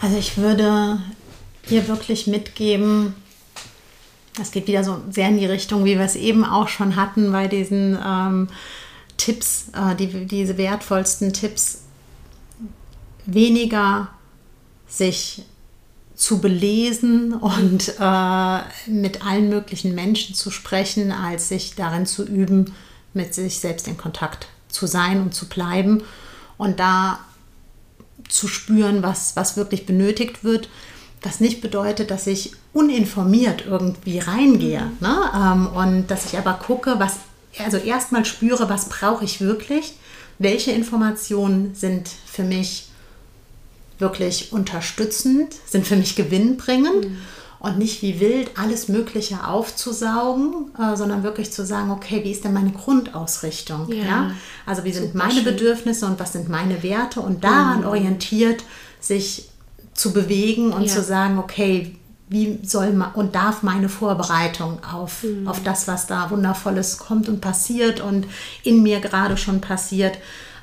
[0.00, 0.98] Also ich würde
[1.70, 3.14] ihr wirklich mitgeben,
[4.36, 7.30] das geht wieder so sehr in die Richtung, wie wir es eben auch schon hatten
[7.30, 8.48] bei diesen ähm,
[9.22, 11.82] Tipps, äh, die, diese wertvollsten Tipps,
[13.24, 14.08] weniger
[14.88, 15.44] sich
[16.16, 22.74] zu belesen und äh, mit allen möglichen Menschen zu sprechen, als sich darin zu üben,
[23.14, 26.02] mit sich selbst in Kontakt zu sein und zu bleiben
[26.58, 27.20] und da
[28.28, 30.68] zu spüren, was, was wirklich benötigt wird.
[31.22, 34.96] Was nicht bedeutet, dass ich uninformiert irgendwie reingehe mhm.
[35.00, 35.16] ne?
[35.32, 37.18] Ähm, und dass ich aber gucke, was
[37.58, 39.94] also erstmal spüre, was brauche ich wirklich,
[40.38, 42.88] welche Informationen sind für mich
[43.98, 47.16] wirklich unterstützend, sind für mich gewinnbringend mhm.
[47.60, 52.44] und nicht wie wild alles Mögliche aufzusaugen, äh, sondern wirklich zu sagen, okay, wie ist
[52.44, 53.90] denn meine Grundausrichtung?
[53.92, 54.04] Ja.
[54.04, 54.30] ja?
[54.66, 55.44] Also wie sind meine schön.
[55.44, 57.86] Bedürfnisse und was sind meine Werte und daran mhm.
[57.86, 58.64] orientiert
[59.00, 59.48] sich
[59.94, 60.88] zu bewegen und ja.
[60.88, 61.96] zu sagen, okay,
[62.32, 65.46] wie soll man und darf meine Vorbereitung auf, mhm.
[65.46, 68.26] auf das, was da Wundervolles kommt und passiert und
[68.62, 70.16] in mir gerade schon passiert,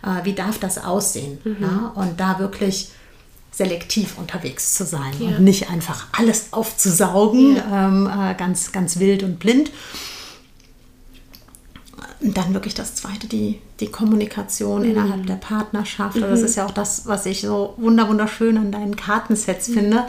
[0.03, 1.37] äh, wie darf das aussehen?
[1.43, 1.57] Mhm.
[1.61, 1.91] Ja?
[1.95, 2.89] Und da wirklich
[3.51, 5.27] selektiv unterwegs zu sein Ja.
[5.37, 7.87] und nicht einfach alles aufzusaugen, Ja.
[7.87, 9.71] ähm, äh, ganz, ganz wild und blind.
[12.21, 14.89] Und dann wirklich das Zweite, die, die Kommunikation Mhm.
[14.91, 16.15] innerhalb der Partnerschaft.
[16.15, 19.73] Also das ist ja auch das, was ich so wunder wunderschön an deinen Kartensets Mhm.
[19.73, 20.03] finde,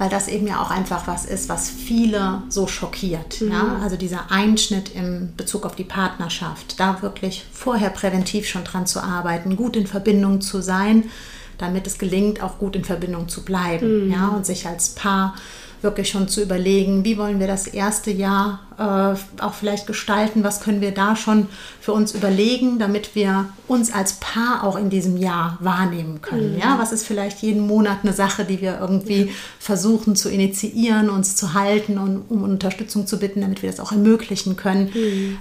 [0.00, 3.42] weil das eben ja auch einfach was ist, was viele so schockiert.
[3.42, 3.52] Mhm.
[3.52, 3.80] Ja?
[3.82, 9.02] Also dieser Einschnitt im Bezug auf die Partnerschaft, da wirklich vorher präventiv schon dran zu
[9.02, 11.10] arbeiten, gut in Verbindung zu sein,
[11.58, 14.06] damit es gelingt, auch gut in Verbindung zu bleiben.
[14.06, 14.12] Mhm.
[14.12, 14.28] Ja?
[14.28, 15.34] Und sich als Paar
[15.82, 20.60] wirklich schon zu überlegen, wie wollen wir das erste Jahr äh, auch vielleicht gestalten, was
[20.60, 21.46] können wir da schon
[21.80, 26.58] für uns überlegen, damit wir uns als Paar auch in diesem Jahr wahrnehmen können.
[26.58, 31.36] Ja, was ist vielleicht jeden Monat eine Sache, die wir irgendwie versuchen zu initiieren, uns
[31.36, 34.90] zu halten und um Unterstützung zu bitten, damit wir das auch ermöglichen können,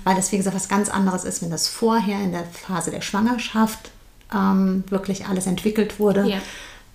[0.03, 3.01] weil das wie gesagt was ganz anderes ist, wenn das vorher in der Phase der
[3.01, 3.91] Schwangerschaft
[4.33, 6.27] ähm, wirklich alles entwickelt wurde.
[6.27, 6.37] Ja.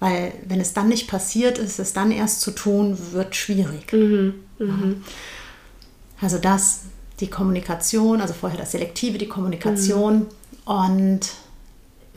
[0.00, 3.92] Weil wenn es dann nicht passiert ist, es dann erst zu tun, wird schwierig.
[3.92, 4.66] Ja.
[6.20, 6.80] Also das,
[7.20, 10.26] die Kommunikation, also vorher das Selektive, die Kommunikation.
[10.64, 11.20] Und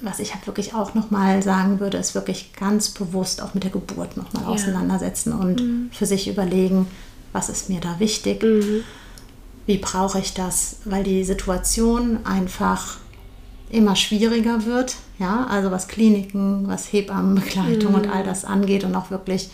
[0.02, 3.72] was ich halt wirklich auch nochmal sagen würde, ist wirklich ganz bewusst auch mit der
[3.72, 4.50] Geburt nochmal Ja.
[4.50, 6.88] auseinandersetzen und für sich überlegen,
[7.34, 8.44] was ist mir da wichtig,
[9.66, 12.98] wie brauche ich das, weil die Situation einfach
[13.70, 19.12] immer schwieriger wird, ja, also was Kliniken, was Hebammenbegleitung und all das angeht und auch
[19.12, 19.50] wirklich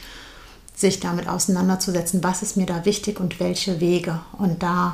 [0.75, 4.19] sich damit auseinanderzusetzen, was ist mir da wichtig und welche Wege.
[4.37, 4.93] Und da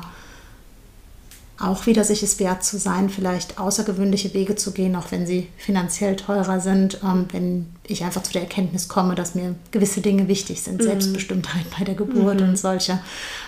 [1.58, 5.48] auch wieder sich es wert zu sein, vielleicht außergewöhnliche Wege zu gehen, auch wenn sie
[5.58, 10.26] finanziell teurer sind, ähm, wenn ich einfach zu der Erkenntnis komme, dass mir gewisse Dinge
[10.26, 12.98] wichtig sind, Selbstbestimmtheit bei der Geburt und solche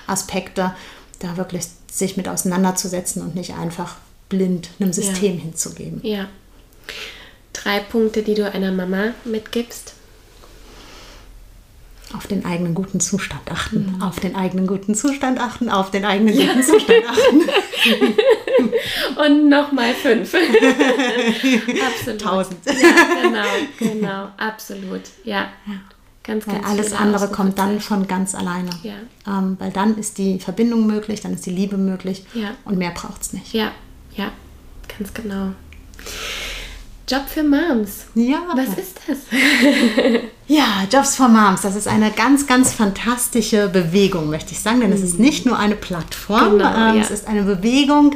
[0.07, 0.75] Aspekte,
[1.21, 3.97] da wirklich sich mit auseinanderzusetzen und nicht einfach
[4.33, 6.01] blind einem System hinzugeben.
[6.03, 6.29] Ja.
[7.53, 9.93] Drei Punkte, die du einer Mama mitgibst.
[12.15, 16.35] Auf den eigenen guten Zustand achten, auf den eigenen guten Zustand achten, auf den eigenen
[16.35, 17.41] guten Zustand achten.
[19.27, 20.35] Und nochmal fünf.
[20.35, 22.21] absolut.
[22.21, 22.59] Tausend.
[22.67, 23.45] Ja, genau,
[23.79, 25.03] genau, absolut.
[25.25, 25.49] Ja.
[26.25, 28.71] Ganz, Weil ganz alles viele andere kommt dann von ganz alleine.
[28.83, 28.95] Ja.
[29.27, 32.51] Ähm, weil dann ist die Verbindung möglich, dann ist die Liebe möglich Ja.
[32.65, 33.53] und mehr braucht es nicht.
[33.53, 33.73] Ja,
[34.17, 34.33] ja,
[34.99, 35.53] ganz genau.
[37.09, 38.07] Job für Moms.
[38.15, 39.19] Ja, Was ist das?
[40.47, 44.93] ja, Jobs for Moms, das ist eine ganz, ganz fantastische Bewegung, möchte ich sagen, denn
[44.93, 46.59] es ist nicht nur eine Plattform, Mhm.
[46.59, 47.03] Genau, ähm, ja.
[47.03, 48.15] es ist eine Bewegung,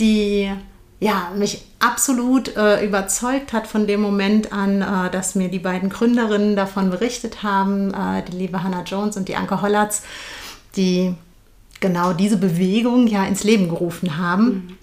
[0.00, 0.50] die
[0.98, 5.88] ja, mich absolut äh, überzeugt hat von dem Moment an, äh, dass mir die beiden
[5.90, 10.02] Gründerinnen davon berichtet haben, äh, die liebe Hannah Jones und die Anke Hollatz,
[10.74, 11.14] die
[11.80, 14.78] genau diese Bewegung ja ins Leben gerufen haben.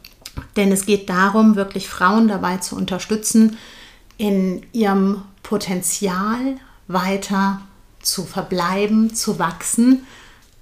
[0.55, 3.57] Denn es geht darum, wirklich Frauen dabei zu unterstützen,
[4.17, 6.57] in ihrem Potenzial
[6.87, 7.61] weiter
[8.01, 10.05] zu verbleiben, zu wachsen,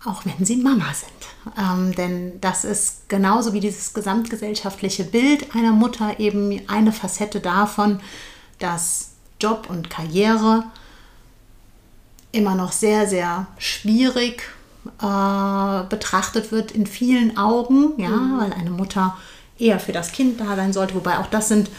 [0.06, 1.58] auch wenn sie Mama sind.
[1.58, 8.00] Ähm, denn das ist genauso wie dieses gesamtgesellschaftliche Bild einer Mutter eben eine Facette davon,
[8.60, 10.64] dass Job und Karriere
[12.32, 14.44] immer noch sehr, sehr schwierig
[15.02, 19.18] äh, betrachtet wird in vielen Augen, ja, weil eine Mutter
[19.62, 21.70] eher für das Kind da sein sollte, wobei auch das sind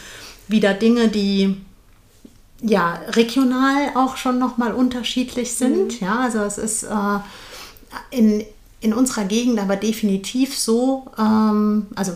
[0.47, 1.57] wieder Dinge, die
[2.61, 7.19] ja regional auch schon nochmal unterschiedlich sind, ja, also es ist äh,
[8.09, 8.43] in,
[8.79, 12.13] in unserer Gegend aber definitiv so, ähm, also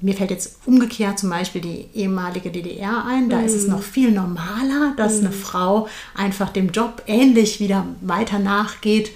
[0.00, 3.28] mir fällt jetzt umgekehrt zum Beispiel die ehemalige DDR ein.
[3.28, 8.38] Da ist es noch viel normaler, dass eine Frau einfach dem Job ähnlich wieder weiter
[8.38, 9.10] nachgeht,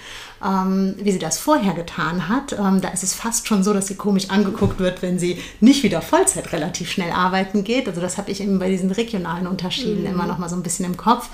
[0.45, 2.53] ähm, wie sie das vorher getan hat.
[2.53, 5.82] Ähm, da ist es fast schon so, dass sie komisch angeguckt wird, wenn sie nicht
[5.82, 7.88] wieder Vollzeit relativ schnell arbeiten geht.
[7.88, 10.84] Also das habe ich eben bei diesen regionalen Unterschieden immer noch mal so ein bisschen
[10.84, 11.28] im Kopf.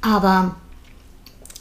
[0.00, 0.56] Aber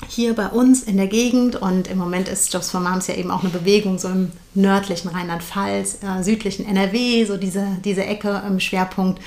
[0.08, 3.32] hier bei uns in der Gegend und im Moment ist Jobs for Moms ja eben
[3.32, 8.60] auch eine Bewegung so im nördlichen Rheinland-Pfalz, äh, südlichen NRW, so diese, diese Ecke im
[8.60, 9.22] Schwerpunkt,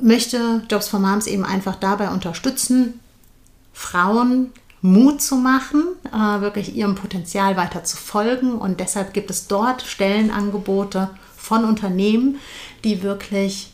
[0.00, 3.00] möchte Jobs for Moms eben einfach dabei unterstützen,
[3.72, 4.52] Frauen
[4.84, 5.82] Mut zu machen,
[6.12, 8.52] äh, wirklich ihrem Potenzial weiter zu folgen.
[8.52, 11.08] Und deshalb gibt es dort Stellenangebote
[11.38, 12.38] von Unternehmen,
[12.84, 13.72] die wirklich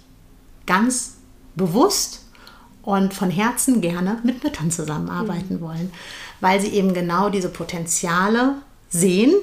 [0.66, 1.14] ganz
[1.56, 2.26] bewusst
[2.82, 5.90] und von Herzen gerne mit Müttern zusammenarbeiten wollen,
[6.40, 8.54] weil sie eben genau diese Potenziale
[8.88, 9.34] sehen,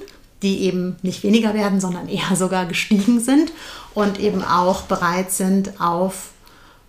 [0.44, 3.52] die eben nicht weniger werden, sondern eher sogar gestiegen sind
[3.94, 6.30] und eben auch bereit sind, auf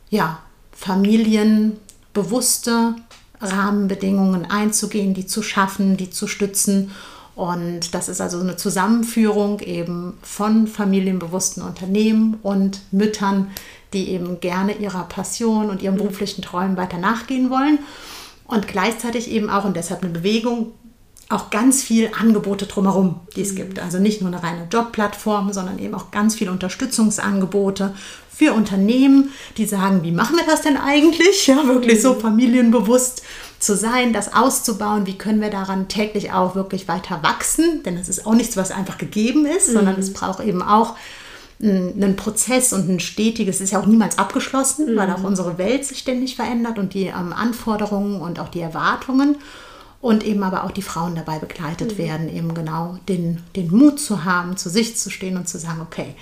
[0.08, 0.38] ja,
[0.70, 2.94] familienbewusste
[3.40, 6.90] Rahmenbedingungen einzugehen, die zu schaffen, die zu stützen
[7.38, 13.52] Und das ist also eine Zusammenführung eben von familienbewussten Unternehmen und Müttern,
[13.92, 17.78] die eben gerne ihrer Passion und ihren beruflichen Träumen weiter nachgehen wollen.
[18.48, 20.72] Und gleichzeitig eben auch, und deshalb eine Bewegung,
[21.28, 23.78] auch ganz viel Angebote drumherum, die es gibt.
[23.78, 27.94] Also nicht nur eine reine Jobplattform, sondern eben auch ganz viele Unterstützungsangebote
[28.38, 31.48] für Unternehmen, die sagen, wie machen wir das denn eigentlich?
[31.48, 33.22] Ja, wirklich so familienbewusst
[33.58, 38.08] zu sein, das auszubauen, wie können wir daran täglich auch wirklich weiter wachsen, denn es
[38.08, 39.72] ist auch nichts, was einfach gegeben ist, mhm.
[39.72, 40.94] sondern es braucht eben auch
[41.60, 44.96] einen Prozess und ein stetiges, es ist ja auch niemals abgeschlossen, mhm.
[44.96, 49.38] weil auch unsere Welt sich ständig verändert und die ähm, Anforderungen und auch die Erwartungen
[50.00, 51.98] und eben aber auch die Frauen dabei begleitet mhm.
[51.98, 55.80] werden, eben genau den, den Mut zu haben, zu sich zu stehen und zu sagen,
[55.80, 56.14] okay,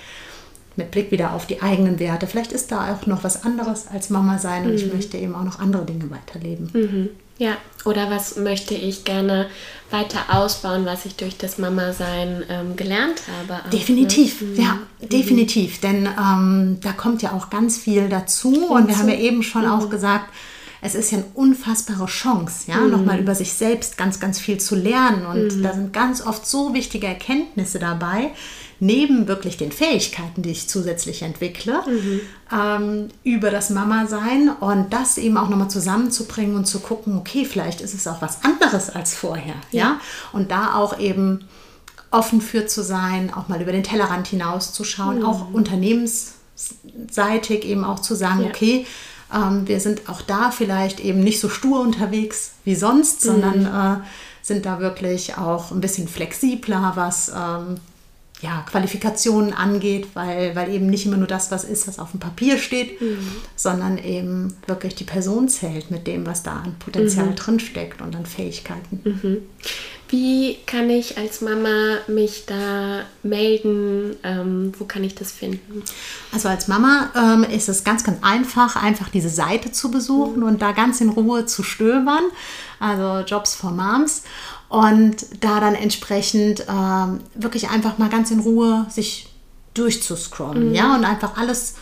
[0.76, 4.10] mit Blick wieder auf die eigenen Werte, vielleicht ist da auch noch was anderes als
[4.10, 4.94] Mama sein und ich mhm.
[4.94, 6.70] möchte eben auch noch andere Dinge weiterleben.
[6.72, 7.08] Mhm.
[7.38, 9.46] Ja, oder was möchte ich gerne
[9.90, 13.60] weiter ausbauen, was ich durch das Mama-Sein ähm, gelernt habe?
[13.62, 14.54] Auch, definitiv, ne?
[14.56, 15.08] ja, mhm.
[15.10, 15.80] definitiv.
[15.80, 18.68] Denn ähm, da kommt ja auch ganz viel dazu.
[18.68, 19.70] Und wir haben ja eben schon mhm.
[19.70, 20.30] auch gesagt,
[20.80, 22.90] es ist ja eine unfassbare Chance, ja, mhm.
[22.90, 25.26] nochmal über sich selbst ganz, ganz viel zu lernen.
[25.26, 25.62] Und mhm.
[25.62, 28.30] da sind ganz oft so wichtige Erkenntnisse dabei,
[28.78, 32.20] neben wirklich den Fähigkeiten, die ich zusätzlich entwickle, mhm.
[32.52, 37.80] ähm, über das Mama-Sein und das eben auch nochmal zusammenzubringen und zu gucken, okay, vielleicht
[37.80, 40.00] ist es auch was anderes als vorher, ja, ja?
[40.32, 41.46] und da auch eben
[42.10, 45.24] offen für zu sein, auch mal über den Tellerrand hinauszuschauen, mhm.
[45.24, 48.48] auch unternehmensseitig eben auch zu sagen, ja.
[48.48, 48.86] okay,
[49.34, 53.28] ähm, wir sind auch da vielleicht eben nicht so stur unterwegs wie sonst, mhm.
[53.28, 53.96] sondern äh,
[54.42, 57.76] sind da wirklich auch ein bisschen flexibler, was ähm,
[58.42, 62.20] ja, Qualifikationen angeht, weil, weil eben nicht immer nur das, was ist, was auf dem
[62.20, 63.18] Papier steht, mhm.
[63.56, 67.36] sondern eben wirklich die Person zählt mit dem, was da an Potenzial mhm.
[67.36, 69.00] drinsteckt und an Fähigkeiten.
[69.04, 69.38] Mhm.
[70.08, 74.16] Wie kann ich als Mama mich da melden?
[74.22, 75.82] Ähm, wo kann ich das finden?
[76.32, 80.46] Also als Mama ähm, ist es ganz, ganz einfach, einfach diese Seite zu besuchen mhm.
[80.46, 82.24] und da ganz in Ruhe zu stöbern.
[82.78, 84.22] Also Jobs for Moms
[84.68, 89.28] und da dann entsprechend ähm, wirklich einfach mal ganz in Ruhe sich
[89.74, 90.74] durchzuscrollen, mhm.
[90.74, 91.74] ja, und einfach alles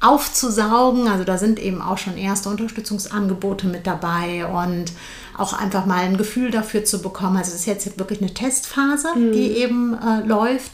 [0.00, 1.08] aufzusaugen.
[1.08, 4.92] Also da sind eben auch schon erste Unterstützungsangebote mit dabei und
[5.36, 7.36] auch einfach mal ein Gefühl dafür zu bekommen.
[7.36, 9.32] Also es ist jetzt wirklich eine Testphase, mhm.
[9.32, 10.72] die eben äh, läuft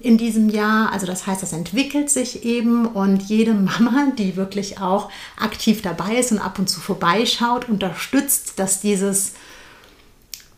[0.00, 0.92] in diesem Jahr.
[0.92, 6.16] Also das heißt, das entwickelt sich eben und jede Mama, die wirklich auch aktiv dabei
[6.16, 9.32] ist und ab und zu vorbeischaut, unterstützt, dass dieses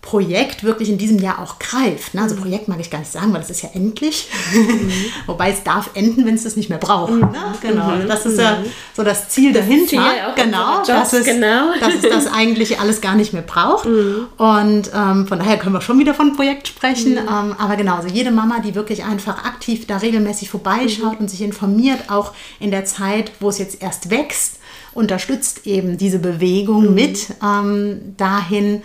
[0.05, 2.13] Projekt wirklich in diesem Jahr auch greift.
[2.13, 2.21] Ne?
[2.21, 2.41] Also mhm.
[2.43, 4.29] Projekt mag ich gar nicht sagen, weil das ist ja endlich.
[4.53, 4.93] Mhm.
[5.27, 7.13] Wobei es darf enden, wenn es das nicht mehr braucht.
[7.13, 7.21] Mhm.
[7.21, 7.55] Ne?
[7.63, 7.87] Genau.
[7.87, 8.07] Mhm.
[8.07, 8.67] Das ist ja mhm.
[8.95, 9.89] so das Ziel das dahinter.
[9.89, 11.73] Ziel genau, Jobs, dass, es, genau.
[11.81, 13.87] dass es das eigentlich alles gar nicht mehr braucht.
[13.87, 14.27] Mhm.
[14.37, 17.17] Und ähm, von daher können wir schon wieder von Projekt sprechen.
[17.17, 21.41] Ähm, aber genau, also jede Mama, die wirklich einfach aktiv da regelmäßig vorbeischaut und sich
[21.41, 24.59] informiert, auch in der Zeit, wo es jetzt erst wächst,
[24.93, 28.83] unterstützt eben diese Bewegung mit ähm, dahin,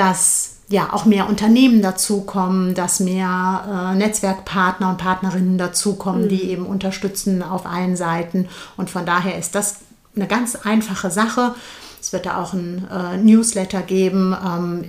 [0.00, 6.28] dass ja auch mehr Unternehmen dazukommen, dass mehr äh, Netzwerkpartner und Partnerinnen dazukommen, mhm.
[6.30, 8.48] die eben unterstützen auf allen Seiten.
[8.78, 9.80] Und von daher ist das
[10.16, 11.54] eine ganz einfache Sache.
[12.00, 14.84] Es wird da auch ein äh, Newsletter geben, ähm,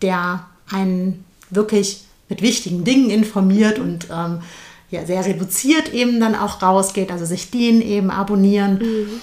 [0.00, 4.40] der einen wirklich mit wichtigen Dingen informiert und ähm,
[4.90, 7.12] ja, sehr reduziert eben dann auch rausgeht.
[7.12, 8.78] Also sich den eben abonnieren.
[8.78, 9.20] Mhm.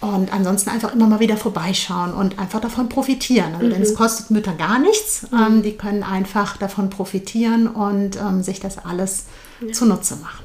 [0.00, 3.54] Und ansonsten einfach immer mal wieder vorbeischauen und einfach davon profitieren.
[3.54, 3.70] Also, mhm.
[3.70, 5.26] Denn es kostet Mütter gar nichts.
[5.30, 5.38] Mhm.
[5.38, 9.26] Ähm, die können einfach davon profitieren und ähm, sich das alles
[9.60, 9.72] ja.
[9.72, 10.44] zunutze machen.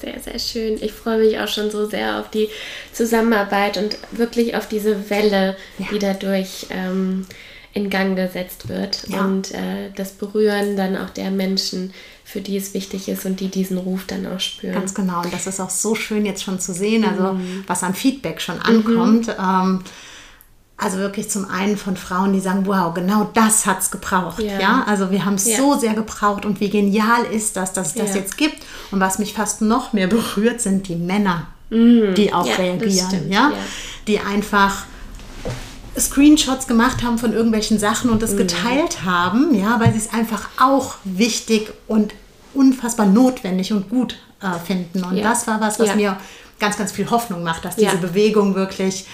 [0.00, 0.82] Sehr, sehr schön.
[0.82, 2.48] Ich freue mich auch schon so sehr auf die
[2.92, 5.86] Zusammenarbeit und wirklich auf diese Welle, ja.
[5.90, 7.26] die dadurch ähm,
[7.72, 9.04] in Gang gesetzt wird.
[9.08, 9.24] Ja.
[9.24, 11.94] Und äh, das Berühren dann auch der Menschen,
[12.26, 14.74] für die es wichtig ist und die diesen Ruf dann auch spüren.
[14.74, 15.22] Ganz genau.
[15.22, 17.62] Und das ist auch so schön jetzt schon zu sehen, also mhm.
[17.68, 19.28] was an Feedback schon ankommt.
[19.28, 19.34] Mhm.
[19.38, 19.80] Ähm,
[20.76, 24.40] also wirklich zum einen von Frauen, die sagen, wow, genau das hat es gebraucht.
[24.42, 24.60] Ja.
[24.60, 24.84] ja.
[24.88, 25.56] also wir haben es ja.
[25.56, 28.58] so sehr gebraucht und wie genial ist das, dass es das jetzt gibt.
[28.90, 32.14] Und was mich fast noch mehr berührt, sind die Männer, mhm.
[32.16, 33.30] die auch reagieren.
[33.30, 33.52] Ja?
[34.08, 34.84] die einfach
[35.98, 38.38] Screenshots gemacht haben von irgendwelchen Sachen und das mhm.
[38.38, 42.14] geteilt haben, ja, weil sie es einfach auch wichtig und
[42.54, 45.04] unfassbar notwendig und gut äh, finden.
[45.04, 45.24] Und ja.
[45.24, 45.94] das war was, was ja.
[45.94, 46.16] mir
[46.58, 48.00] ganz, ganz viel Hoffnung macht, dass diese ja.
[48.00, 49.06] Bewegung wirklich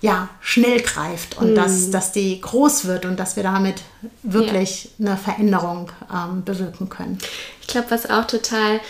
[0.00, 1.54] ja, schnell greift und mhm.
[1.54, 3.82] dass, dass die groß wird und dass wir damit
[4.22, 7.18] wirklich eine Veränderung ähm, bewirken können.
[7.60, 8.80] Ich glaube, was auch total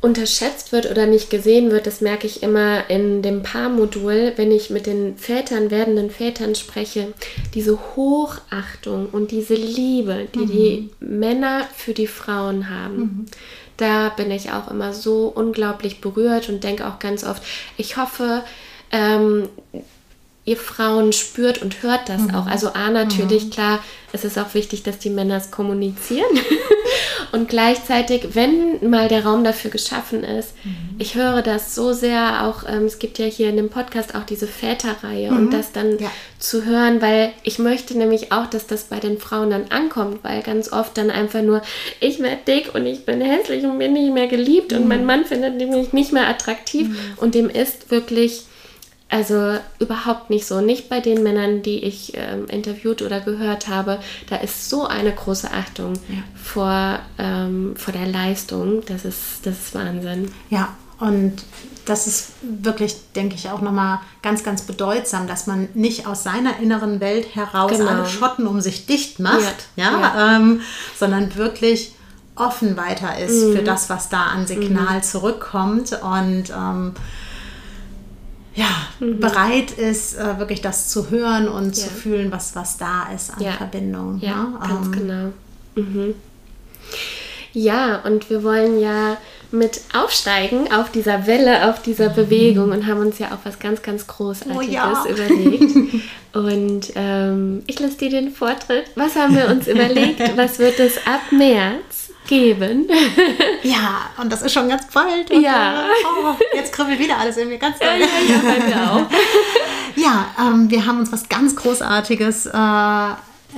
[0.00, 4.70] unterschätzt wird oder nicht gesehen wird, das merke ich immer in dem Paarmodul, wenn ich
[4.70, 7.12] mit den Vätern, werdenden Vätern spreche,
[7.54, 10.50] diese Hochachtung und diese Liebe, die mhm.
[10.50, 12.96] die Männer für die Frauen haben.
[12.96, 13.26] Mhm.
[13.76, 17.42] Da bin ich auch immer so unglaublich berührt und denke auch ganz oft,
[17.76, 18.42] ich hoffe,
[18.92, 19.48] ähm,
[20.50, 22.34] ihr Frauen spürt und hört das mhm.
[22.34, 22.46] auch.
[22.46, 23.50] Also A natürlich, mhm.
[23.50, 23.78] klar,
[24.12, 26.26] es ist auch wichtig, dass die Männer es kommunizieren.
[27.32, 30.96] und gleichzeitig, wenn mal der Raum dafür geschaffen ist, mhm.
[30.98, 34.24] ich höre das so sehr auch, ähm, es gibt ja hier in dem Podcast auch
[34.24, 35.50] diese Väterreihe und mhm.
[35.52, 36.10] das dann ja.
[36.40, 40.42] zu hören, weil ich möchte nämlich auch, dass das bei den Frauen dann ankommt, weil
[40.42, 41.62] ganz oft dann einfach nur,
[42.00, 45.06] ich werde dick und ich bin hässlich und bin nicht mehr geliebt und mein mhm.
[45.06, 46.96] Mann findet mich nicht mehr attraktiv mhm.
[47.18, 48.46] und dem ist wirklich
[49.10, 50.60] also überhaupt nicht so.
[50.60, 53.98] Nicht bei den Männern, die ich ähm, interviewt oder gehört habe.
[54.28, 56.22] Da ist so eine große Achtung ja.
[56.40, 58.82] vor, ähm, vor der Leistung.
[58.86, 60.32] Das ist, das ist Wahnsinn.
[60.48, 61.42] Ja, und
[61.86, 66.58] das ist wirklich, denke ich, auch nochmal ganz, ganz bedeutsam, dass man nicht aus seiner
[66.60, 67.88] inneren Welt heraus genau.
[67.88, 70.36] alle Schotten um sich dicht macht, ja, ja, ja.
[70.36, 70.60] Ähm,
[70.96, 71.94] sondern wirklich
[72.36, 73.56] offen weiter ist mhm.
[73.56, 75.02] für das, was da an Signal mhm.
[75.02, 75.98] zurückkommt.
[76.00, 76.94] Und ähm,
[78.54, 79.20] ja, mhm.
[79.20, 81.84] bereit ist, äh, wirklich das zu hören und ja.
[81.84, 83.52] zu fühlen, was, was da ist an ja.
[83.52, 84.18] Verbindung.
[84.20, 84.44] Ja?
[84.44, 84.58] Ne?
[84.60, 84.92] ganz ähm.
[84.92, 85.32] genau.
[85.76, 86.14] Mhm.
[87.52, 89.16] Ja, und wir wollen ja
[89.52, 92.14] mit aufsteigen auf dieser Welle, auf dieser mhm.
[92.14, 95.04] Bewegung und haben uns ja auch was ganz, ganz Großartiges oh, ja.
[95.08, 95.74] überlegt.
[96.32, 98.84] Und ähm, ich lasse dir den Vortritt.
[98.94, 100.20] Was haben wir uns überlegt?
[100.36, 101.99] Was wird es ab März
[102.30, 102.88] geben.
[103.62, 105.28] ja, und das ist schon ganz bald.
[105.30, 105.82] ja.
[105.82, 107.98] Äh, oh, jetzt kribbelt wieder alles mir ganz doll.
[107.98, 108.06] Ja,
[108.70, 109.06] ja,
[109.96, 112.56] ja, ähm, wir haben uns was ganz Großartiges, äh,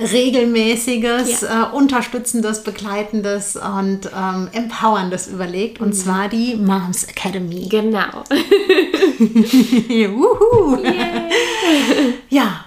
[0.01, 1.71] regelmäßiges, ja.
[1.71, 5.79] äh, unterstützendes, begleitendes und ähm, empowerndes überlegt.
[5.79, 5.93] Und mhm.
[5.93, 7.67] zwar die Moms Academy.
[7.69, 8.23] Genau.
[12.29, 12.65] ja,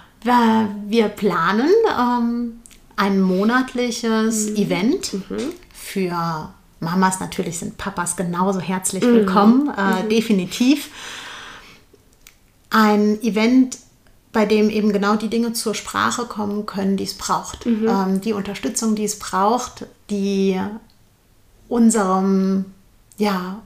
[0.86, 2.61] wir planen ähm,
[2.94, 4.57] ein monatliches mhm.
[4.57, 5.12] Event.
[5.28, 9.14] Mhm für Mamas natürlich sind Papas genauso herzlich mhm.
[9.14, 10.09] willkommen, äh, mhm.
[10.09, 10.91] definitiv.
[12.70, 13.78] Ein Event,
[14.32, 17.64] bei dem eben genau die Dinge zur Sprache kommen können, die es braucht.
[17.64, 17.89] Mhm.
[17.89, 20.61] Ähm, die Unterstützung, die es braucht, die
[21.68, 22.66] unserem,
[23.16, 23.61] ja,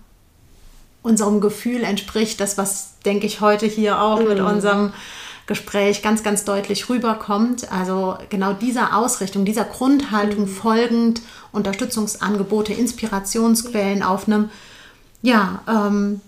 [1.03, 4.47] unserem Gefühl entspricht, das, was, denke ich, heute hier auch mit mhm.
[4.47, 4.93] unserem
[5.47, 7.73] Gespräch ganz, ganz deutlich rüberkommt.
[7.73, 10.49] Also genau dieser Ausrichtung, dieser Grundhaltung mhm.
[10.49, 14.51] folgend Unterstützungsangebote, Inspirationsquellen auf einem
[15.23, 16.21] ja, ähm,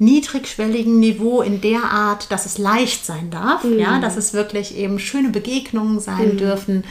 [0.00, 3.78] niedrigschwelligen Niveau in der Art, dass es leicht sein darf, mhm.
[3.78, 6.36] ja, dass es wirklich eben schöne Begegnungen sein mhm.
[6.38, 6.84] dürfen,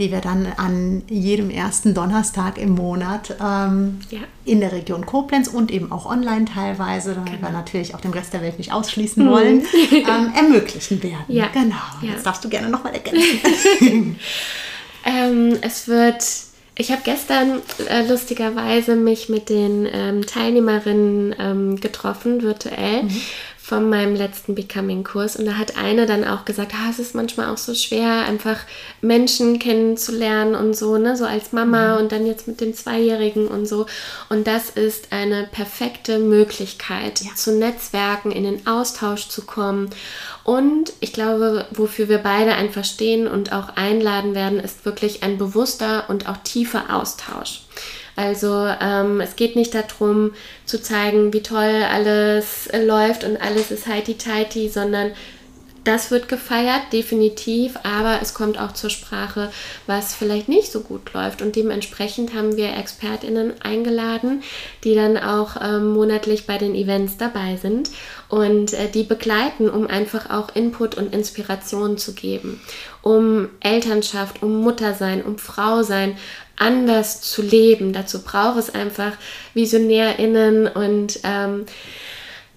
[0.00, 4.18] die wir dann an jedem ersten Donnerstag im Monat ähm, ja.
[4.44, 7.40] in der Region Koblenz und eben auch online teilweise, da genau.
[7.40, 9.30] wir natürlich auch den Rest der Welt nicht ausschließen mhm.
[9.30, 9.62] wollen,
[9.92, 11.24] ähm, ermöglichen werden.
[11.28, 11.46] Ja.
[11.52, 11.76] Genau.
[12.02, 12.14] Ja.
[12.14, 14.18] Jetzt darfst du gerne nochmal ergänzen.
[15.04, 16.24] ähm, es wird
[16.78, 23.20] ich habe gestern äh, lustigerweise mich mit den ähm, Teilnehmerinnen ähm, getroffen, virtuell, mhm.
[23.66, 25.34] Von meinem letzten Becoming-Kurs.
[25.34, 28.58] Und da hat eine dann auch gesagt, ah, es ist manchmal auch so schwer, einfach
[29.00, 32.02] Menschen kennenzulernen und so, ne, so als Mama mhm.
[32.02, 33.86] und dann jetzt mit dem Zweijährigen und so.
[34.28, 37.34] Und das ist eine perfekte Möglichkeit, ja.
[37.34, 39.90] zu netzwerken, in den Austausch zu kommen
[40.46, 45.38] und ich glaube, wofür wir beide einfach stehen und auch einladen werden, ist wirklich ein
[45.38, 47.65] bewusster und auch tiefer Austausch.
[48.16, 50.32] Also ähm, es geht nicht darum
[50.64, 55.12] zu zeigen, wie toll alles läuft und alles ist heiti-teiti, sondern
[55.86, 59.52] das wird gefeiert, definitiv, aber es kommt auch zur Sprache,
[59.86, 61.42] was vielleicht nicht so gut läuft.
[61.42, 64.42] Und dementsprechend haben wir ExpertInnen eingeladen,
[64.82, 67.90] die dann auch ähm, monatlich bei den Events dabei sind
[68.28, 72.60] und äh, die begleiten, um einfach auch Input und Inspiration zu geben,
[73.02, 76.16] um Elternschaft, um Muttersein, um Frausein
[76.56, 77.92] anders zu leben.
[77.92, 79.12] Dazu braucht es einfach
[79.54, 81.66] VisionärInnen und ähm,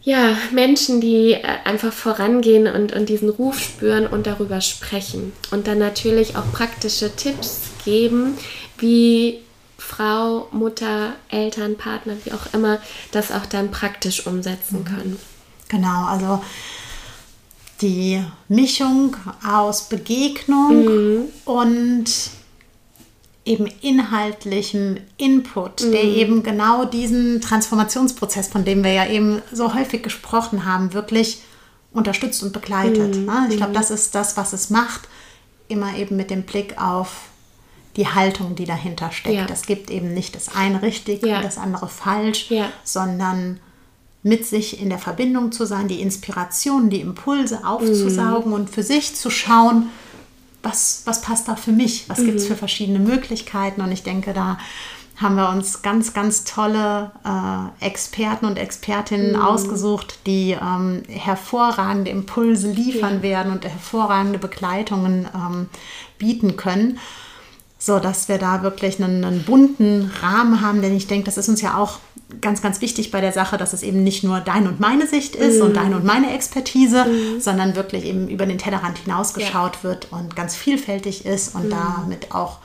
[0.02, 5.34] ja, Menschen, die äh, einfach vorangehen und, und diesen Ruf spüren und darüber sprechen.
[5.52, 8.38] Und dann natürlich auch praktische Tipps geben,
[8.78, 9.40] wie
[9.78, 12.80] Frau, Mutter, Eltern, Partner, wie auch immer,
[13.12, 14.86] das auch dann praktisch umsetzen mhm.
[14.86, 15.20] können.
[15.68, 16.44] Genau, also
[17.82, 21.26] die Mischung aus Begegnung mhm.
[21.46, 22.06] und
[23.50, 25.92] eben inhaltlichem Input, mhm.
[25.92, 31.42] der eben genau diesen Transformationsprozess, von dem wir ja eben so häufig gesprochen haben, wirklich
[31.92, 33.18] unterstützt und begleitet.
[33.18, 33.32] Mhm.
[33.50, 33.78] Ich glaube, mhm.
[33.78, 35.02] das ist das, was es macht,
[35.68, 37.24] immer eben mit dem Blick auf
[37.96, 39.50] die Haltung, die dahinter steckt.
[39.50, 42.52] Es gibt eben nicht das eine richtig und das andere falsch,
[42.84, 43.60] sondern
[44.22, 48.54] mit sich in der Verbindung zu sein, die Inspiration, die Impulse aufzusaugen mm.
[48.54, 49.90] und für sich zu schauen,
[50.64, 52.26] was, was passt da für mich, was mm.
[52.26, 53.82] gibt es für verschiedene Möglichkeiten.
[53.82, 54.58] Und ich denke, da
[55.16, 59.42] haben wir uns ganz, ganz tolle äh, Experten und Expertinnen mm.
[59.42, 63.24] ausgesucht, die ähm, hervorragende Impulse liefern ja.
[63.24, 65.70] werden und hervorragende Begleitungen ähm,
[66.18, 67.00] bieten können
[67.82, 71.48] so dass wir da wirklich einen, einen, bunten Rahmen haben, denn ich denke, das ist
[71.48, 72.00] uns ja auch
[72.42, 75.36] ganz, ganz wichtig bei der Sache, dass es eben nicht nur deine und meine Sicht
[75.36, 75.64] ist mm.
[75.64, 77.40] und deine und meine Expertise, mm.
[77.40, 79.84] sondern wirklich eben über den Tellerrand hinausgeschaut ja.
[79.84, 81.72] wird und ganz vielfältig ist und mm.
[81.72, 82.60] damit auch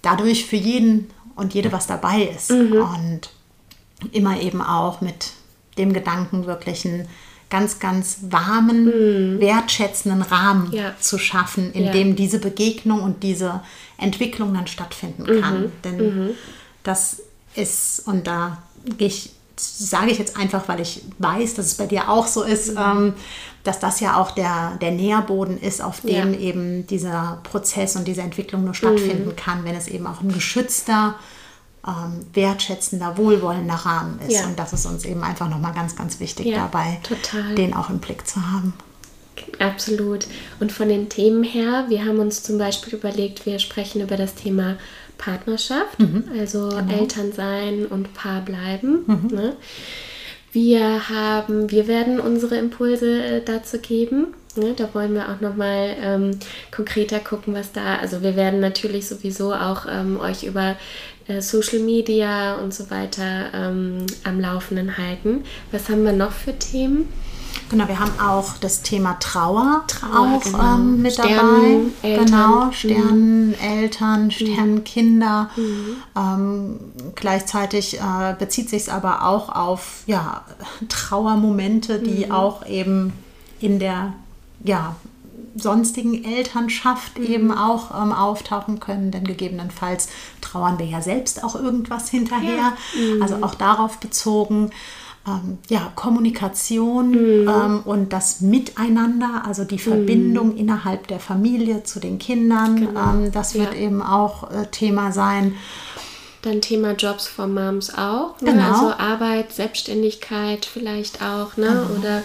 [0.00, 2.80] dadurch für jeden und jede was dabei ist -hmm.
[2.80, 3.30] und
[4.12, 5.32] immer eben auch mit
[5.78, 7.08] dem Gedanken wirklichen
[7.52, 8.86] ganz, ganz warmen,
[9.36, 9.40] mm.
[9.40, 10.94] wertschätzenden Rahmen ja.
[10.98, 11.92] zu schaffen, in ja.
[11.92, 13.60] dem diese Begegnung und diese
[13.98, 15.60] Entwicklung dann stattfinden kann.
[15.60, 15.72] Mhm.
[15.84, 16.30] Denn mhm.
[16.82, 17.22] das
[17.54, 18.62] ist, und da
[18.96, 22.42] gehe ich, sage ich jetzt einfach, weil ich weiß, dass es bei dir auch so
[22.42, 22.78] ist, mhm.
[22.78, 23.14] ähm,
[23.64, 26.40] dass das ja auch der, der Nährboden ist, auf dem ja.
[26.40, 29.36] eben dieser Prozess und diese Entwicklung nur stattfinden mhm.
[29.36, 31.16] kann, wenn es eben auch ein geschützter,
[31.86, 34.40] ähm, wertschätzender, wohlwollender Rahmen ist.
[34.40, 34.46] Ja.
[34.46, 37.54] Und das ist uns eben einfach nochmal ganz, ganz wichtig ja, dabei, total.
[37.54, 38.74] den auch im Blick zu haben.
[39.58, 40.26] Absolut.
[40.60, 44.34] Und von den Themen her, wir haben uns zum Beispiel überlegt, wir sprechen über das
[44.34, 44.76] Thema
[45.18, 46.24] Partnerschaft, mhm.
[46.38, 46.92] also genau.
[46.92, 49.04] Elternsein und Paar bleiben.
[49.06, 49.28] Mhm.
[49.32, 49.56] Ne?
[50.52, 54.34] Wir haben, wir werden unsere Impulse äh, dazu geben.
[54.56, 54.74] Ne?
[54.76, 56.38] Da wollen wir auch nochmal ähm,
[56.70, 57.96] konkreter gucken, was da.
[57.96, 60.76] Also wir werden natürlich sowieso auch ähm, euch über
[61.28, 65.44] äh, Social Media und so weiter ähm, am Laufenden halten.
[65.70, 67.08] Was haben wir noch für Themen?
[67.68, 70.74] Genau, wir haben auch das Thema Trauer, Trauer auch genau.
[70.74, 72.08] ähm, mit Sternen, dabei.
[72.08, 72.26] Eltern.
[72.26, 72.72] Genau, mhm.
[72.72, 74.30] Sterneneltern, mhm.
[74.30, 75.50] Sternenkinder.
[75.56, 75.96] Mhm.
[76.14, 76.80] Ähm,
[77.14, 80.44] gleichzeitig äh, bezieht sich es aber auch auf ja,
[80.90, 82.32] Trauermomente, die mhm.
[82.32, 83.14] auch eben
[83.60, 84.12] in der
[84.64, 84.96] ja,
[85.54, 87.26] sonstigen Elternschaft mhm.
[87.26, 90.08] eben auch ähm, auftauchen können, denn gegebenenfalls
[90.40, 92.74] trauern wir ja selbst auch irgendwas hinterher.
[92.94, 93.14] Ja.
[93.14, 93.22] Mhm.
[93.22, 94.70] Also auch darauf bezogen
[95.26, 97.48] ähm, ja, Kommunikation mhm.
[97.48, 100.56] ähm, und das Miteinander, also die Verbindung mhm.
[100.56, 103.12] innerhalb der Familie zu den Kindern, genau.
[103.12, 103.80] ähm, das wird ja.
[103.80, 105.54] eben auch äh, Thema sein.
[106.42, 108.40] Dann Thema Jobs for Moms auch.
[108.40, 108.52] Ne?
[108.52, 108.72] Genau.
[108.72, 111.86] Also Arbeit, Selbstständigkeit vielleicht auch, ne?
[111.86, 112.00] Genau.
[112.00, 112.22] Oder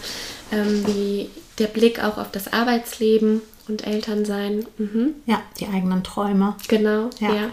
[0.52, 4.66] ähm, wie der Blick auch auf das Arbeitsleben und Elternsein.
[4.78, 5.16] Mhm.
[5.26, 6.56] Ja, die eigenen Träume.
[6.68, 7.34] Genau, ja.
[7.34, 7.50] ja.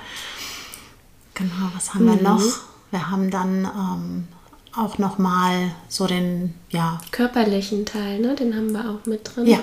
[1.34, 2.16] Genau, was haben mhm.
[2.16, 2.42] wir noch?
[2.90, 4.28] Wir haben dann ähm,
[4.76, 7.00] auch nochmal so den, ja.
[7.10, 8.34] Körperlichen Teil, ne?
[8.34, 9.46] Den haben wir auch mit drin.
[9.46, 9.58] Ja,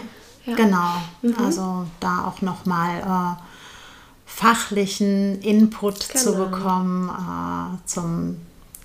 [0.45, 0.55] ja.
[0.55, 1.01] genau.
[1.21, 1.35] Mhm.
[1.37, 3.41] Also da auch nochmal äh,
[4.25, 6.23] fachlichen Input genau.
[6.23, 8.37] zu bekommen äh, zum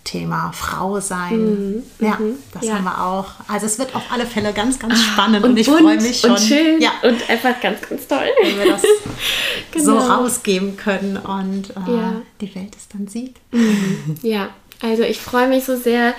[0.06, 1.38] Thema Frau sein.
[1.38, 1.82] Mhm.
[1.98, 2.36] Ja, mhm.
[2.54, 2.74] das ja.
[2.76, 3.26] haben wir auch.
[3.48, 6.20] Also es wird auf alle Fälle ganz, ganz ah, spannend und, und ich freue mich
[6.20, 6.30] schon.
[6.30, 6.92] Und schön ja.
[7.02, 8.28] und einfach ganz, ganz toll.
[8.42, 8.82] Wenn wir das
[9.72, 9.84] genau.
[9.84, 12.22] so rausgeben können und äh, ja.
[12.40, 13.36] die Welt es dann sieht.
[13.50, 14.16] Mhm.
[14.22, 14.50] Ja,
[14.80, 16.14] also ich freue mich so sehr,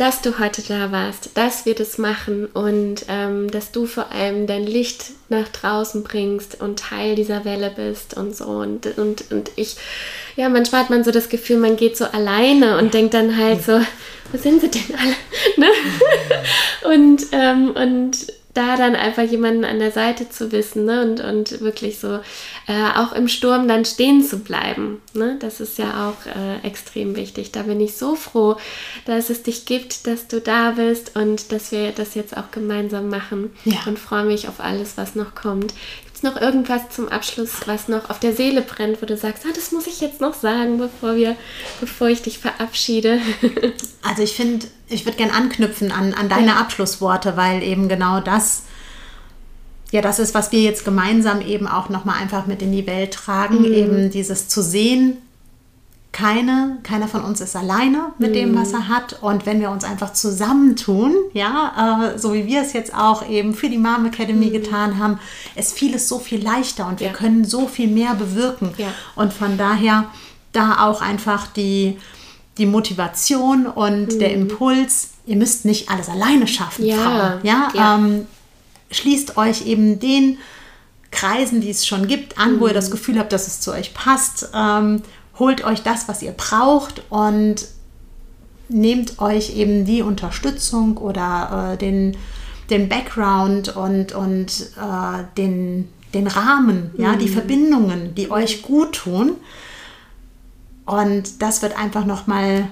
[0.00, 4.46] dass du heute da warst, dass wir das machen und ähm, dass du vor allem
[4.46, 8.46] dein Licht nach draußen bringst und Teil dieser Welle bist und so.
[8.46, 9.76] Und, und, und ich,
[10.36, 13.62] ja, manchmal hat man so das Gefühl, man geht so alleine und denkt dann halt
[13.62, 13.78] so,
[14.32, 15.16] wo sind sie denn alle?
[15.58, 16.94] ne?
[16.94, 21.02] und, ähm, und da dann einfach jemanden an der Seite zu wissen ne?
[21.02, 22.18] und, und wirklich so
[22.66, 25.00] äh, auch im Sturm dann stehen zu bleiben.
[25.14, 25.36] Ne?
[25.40, 27.52] Das ist ja auch äh, extrem wichtig.
[27.52, 28.56] Da bin ich so froh,
[29.04, 33.08] dass es dich gibt, dass du da bist und dass wir das jetzt auch gemeinsam
[33.08, 33.78] machen ja.
[33.86, 35.72] und freue mich auf alles, was noch kommt
[36.22, 39.72] noch irgendwas zum Abschluss, was noch auf der Seele brennt, wo du sagst, ah, das
[39.72, 41.36] muss ich jetzt noch sagen, bevor wir,
[41.80, 43.20] bevor ich dich verabschiede?
[44.02, 46.56] also ich finde, ich würde gerne anknüpfen an, an deine ja.
[46.56, 48.62] Abschlussworte, weil eben genau das
[49.92, 53.12] ja das ist, was wir jetzt gemeinsam eben auch nochmal einfach mit in die Welt
[53.12, 53.72] tragen, mhm.
[53.72, 55.18] eben dieses zu sehen,
[56.12, 58.34] keine, keiner von uns ist alleine mit mm.
[58.34, 59.22] dem, was er hat.
[59.22, 63.54] Und wenn wir uns einfach zusammentun, ja, äh, so wie wir es jetzt auch eben
[63.54, 64.52] für die Mom Academy mm.
[64.52, 65.20] getan haben,
[65.54, 67.08] ist vieles so viel leichter und ja.
[67.08, 68.72] wir können so viel mehr bewirken.
[68.76, 68.88] Ja.
[69.14, 70.06] Und von daher
[70.52, 71.96] da auch einfach die,
[72.58, 74.18] die Motivation und mm.
[74.18, 76.96] der Impuls, ihr müsst nicht alles alleine schaffen, ja.
[76.96, 77.40] Frauen.
[77.44, 77.94] Ja, ja.
[77.94, 78.26] Ähm,
[78.90, 80.38] schließt euch eben den
[81.12, 83.94] Kreisen, die es schon gibt, an, wo ihr das Gefühl habt, dass es zu euch
[83.94, 84.50] passt.
[84.54, 85.02] Ähm,
[85.40, 87.66] holt euch das, was ihr braucht und
[88.68, 92.16] nehmt euch eben die Unterstützung oder äh, den,
[92.70, 99.32] den Background und, und äh, den, den Rahmen, ja, die Verbindungen, die euch gut tun.
[100.86, 102.68] Und das wird einfach nochmal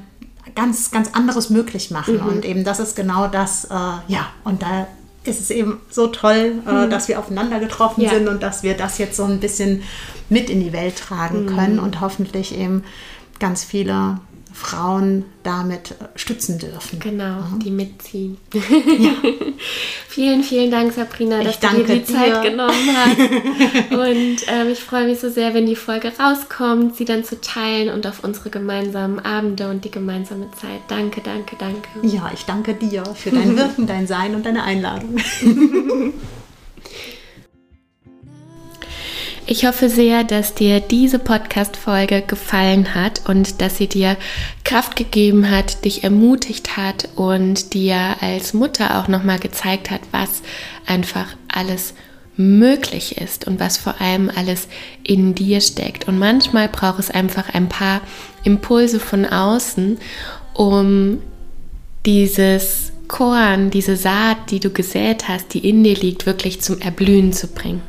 [0.55, 2.17] ganz, ganz anderes möglich machen.
[2.17, 2.27] Mhm.
[2.27, 3.75] Und eben das ist genau das, äh,
[4.09, 4.87] ja, und da
[5.25, 8.11] ist es eben so toll, äh, dass wir aufeinander getroffen Ja.
[8.11, 9.83] sind und dass wir das jetzt so ein bisschen
[10.29, 12.85] mit in die Welt tragen können und hoffentlich eben
[13.39, 14.21] ganz viele
[14.59, 16.99] Frauen damit stützen dürfen.
[16.99, 18.39] Genau, die mitziehen.
[20.09, 22.51] vielen, vielen Dank, Sabrina, dass du dir die Zeit dir.
[22.51, 23.19] genommen hast.
[23.93, 27.95] und ähm, ich freue mich so sehr, wenn die Folge rauskommt, sie dann zu teilen
[27.95, 30.81] und auf unsere gemeinsamen Abende und die gemeinsame Zeit.
[30.89, 31.89] Danke, danke, danke.
[32.03, 35.19] Ja, ich danke dir für dein Wirken, dein Sein und deine Einladung.
[39.51, 44.19] Ich hoffe sehr, dass dir diese Podcast-Folge gefallen hat und dass sie dir
[44.63, 50.43] Kraft gegeben hat, dich ermutigt hat und dir als Mutter auch nochmal gezeigt hat, was
[50.85, 51.95] einfach alles
[52.37, 54.69] möglich ist und was vor allem alles
[55.03, 56.07] in dir steckt.
[56.09, 58.03] Und manchmal braucht es einfach ein paar
[58.45, 59.97] Impulse von außen,
[60.53, 61.23] um
[62.05, 67.33] dieses Korn, diese Saat, die du gesät hast, die in dir liegt, wirklich zum Erblühen
[67.33, 67.81] zu bringen.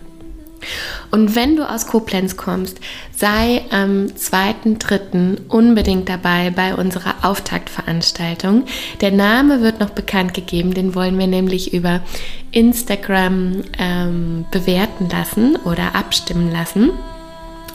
[1.12, 2.80] Und wenn du aus Koblenz kommst,
[3.16, 5.48] sei am 2.3.
[5.48, 8.66] unbedingt dabei bei unserer Auftaktveranstaltung.
[9.02, 12.02] Der Name wird noch bekannt gegeben, den wollen wir nämlich über
[12.52, 16.92] Instagram ähm, bewerten lassen oder abstimmen lassen.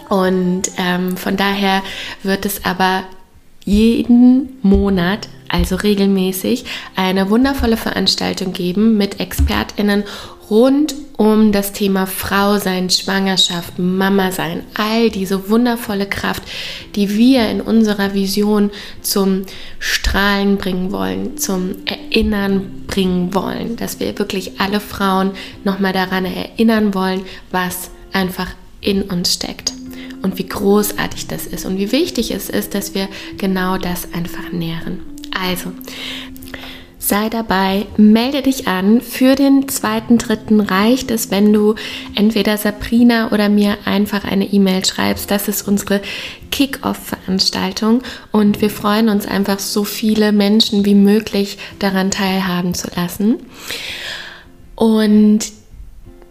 [0.09, 1.82] Und ähm, von daher
[2.23, 3.05] wird es aber
[3.65, 6.64] jeden Monat, also regelmäßig,
[6.97, 10.02] eine wundervolle Veranstaltung geben mit ExpertInnen
[10.51, 16.43] rund um das Thema Frau sein, Schwangerschaft, Mama sein, all diese wundervolle Kraft,
[16.97, 19.43] die wir in unserer Vision zum
[19.78, 25.31] Strahlen bringen wollen, zum Erinnern bringen wollen, dass wir wirklich alle Frauen
[25.62, 27.22] nochmal daran erinnern wollen,
[27.52, 28.48] was einfach
[28.81, 29.72] in uns steckt
[30.22, 33.09] und wie großartig das ist und wie wichtig es ist, dass wir
[33.39, 35.14] genau das einfach nähren.
[35.40, 35.73] Also,
[36.98, 39.01] sei dabei, melde dich an.
[39.01, 41.74] Für den zweiten, dritten reicht es, wenn du
[42.15, 45.31] entweder Sabrina oder mir einfach eine E-Mail schreibst.
[45.31, 46.01] Das ist unsere
[46.51, 48.02] Kick-Off-Veranstaltung
[48.32, 53.39] und wir freuen uns einfach, so viele Menschen wie möglich daran teilhaben zu lassen.
[54.74, 55.40] Und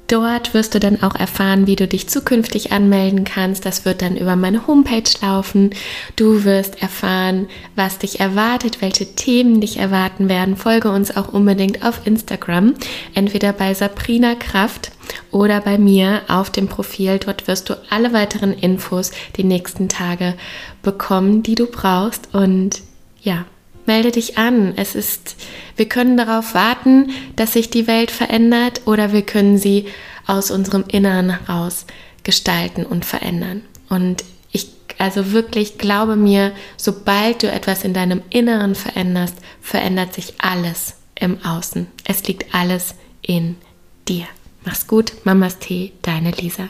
[0.07, 3.65] Dort wirst du dann auch erfahren, wie du dich zukünftig anmelden kannst.
[3.65, 5.71] Das wird dann über meine Homepage laufen.
[6.17, 10.57] Du wirst erfahren, was dich erwartet, welche Themen dich erwarten werden.
[10.57, 12.73] Folge uns auch unbedingt auf Instagram,
[13.15, 14.91] entweder bei Sabrina Kraft
[15.31, 17.17] oder bei mir auf dem Profil.
[17.19, 20.35] Dort wirst du alle weiteren Infos die nächsten Tage
[20.81, 22.35] bekommen, die du brauchst.
[22.35, 22.81] Und
[23.21, 23.45] ja,
[23.87, 24.73] melde dich an.
[24.75, 25.35] Es ist,
[25.75, 29.87] wir können darauf warten, dass sich die Welt verändert oder wir können sie
[30.25, 31.85] aus unserem Inneren heraus
[32.23, 33.63] gestalten und verändern.
[33.89, 40.35] Und ich also wirklich glaube mir, sobald du etwas in deinem Inneren veränderst, verändert sich
[40.37, 41.87] alles im Außen.
[42.05, 43.55] Es liegt alles in
[44.07, 44.25] dir.
[44.65, 46.69] Mach's gut, Mamas Tee, deine Lisa.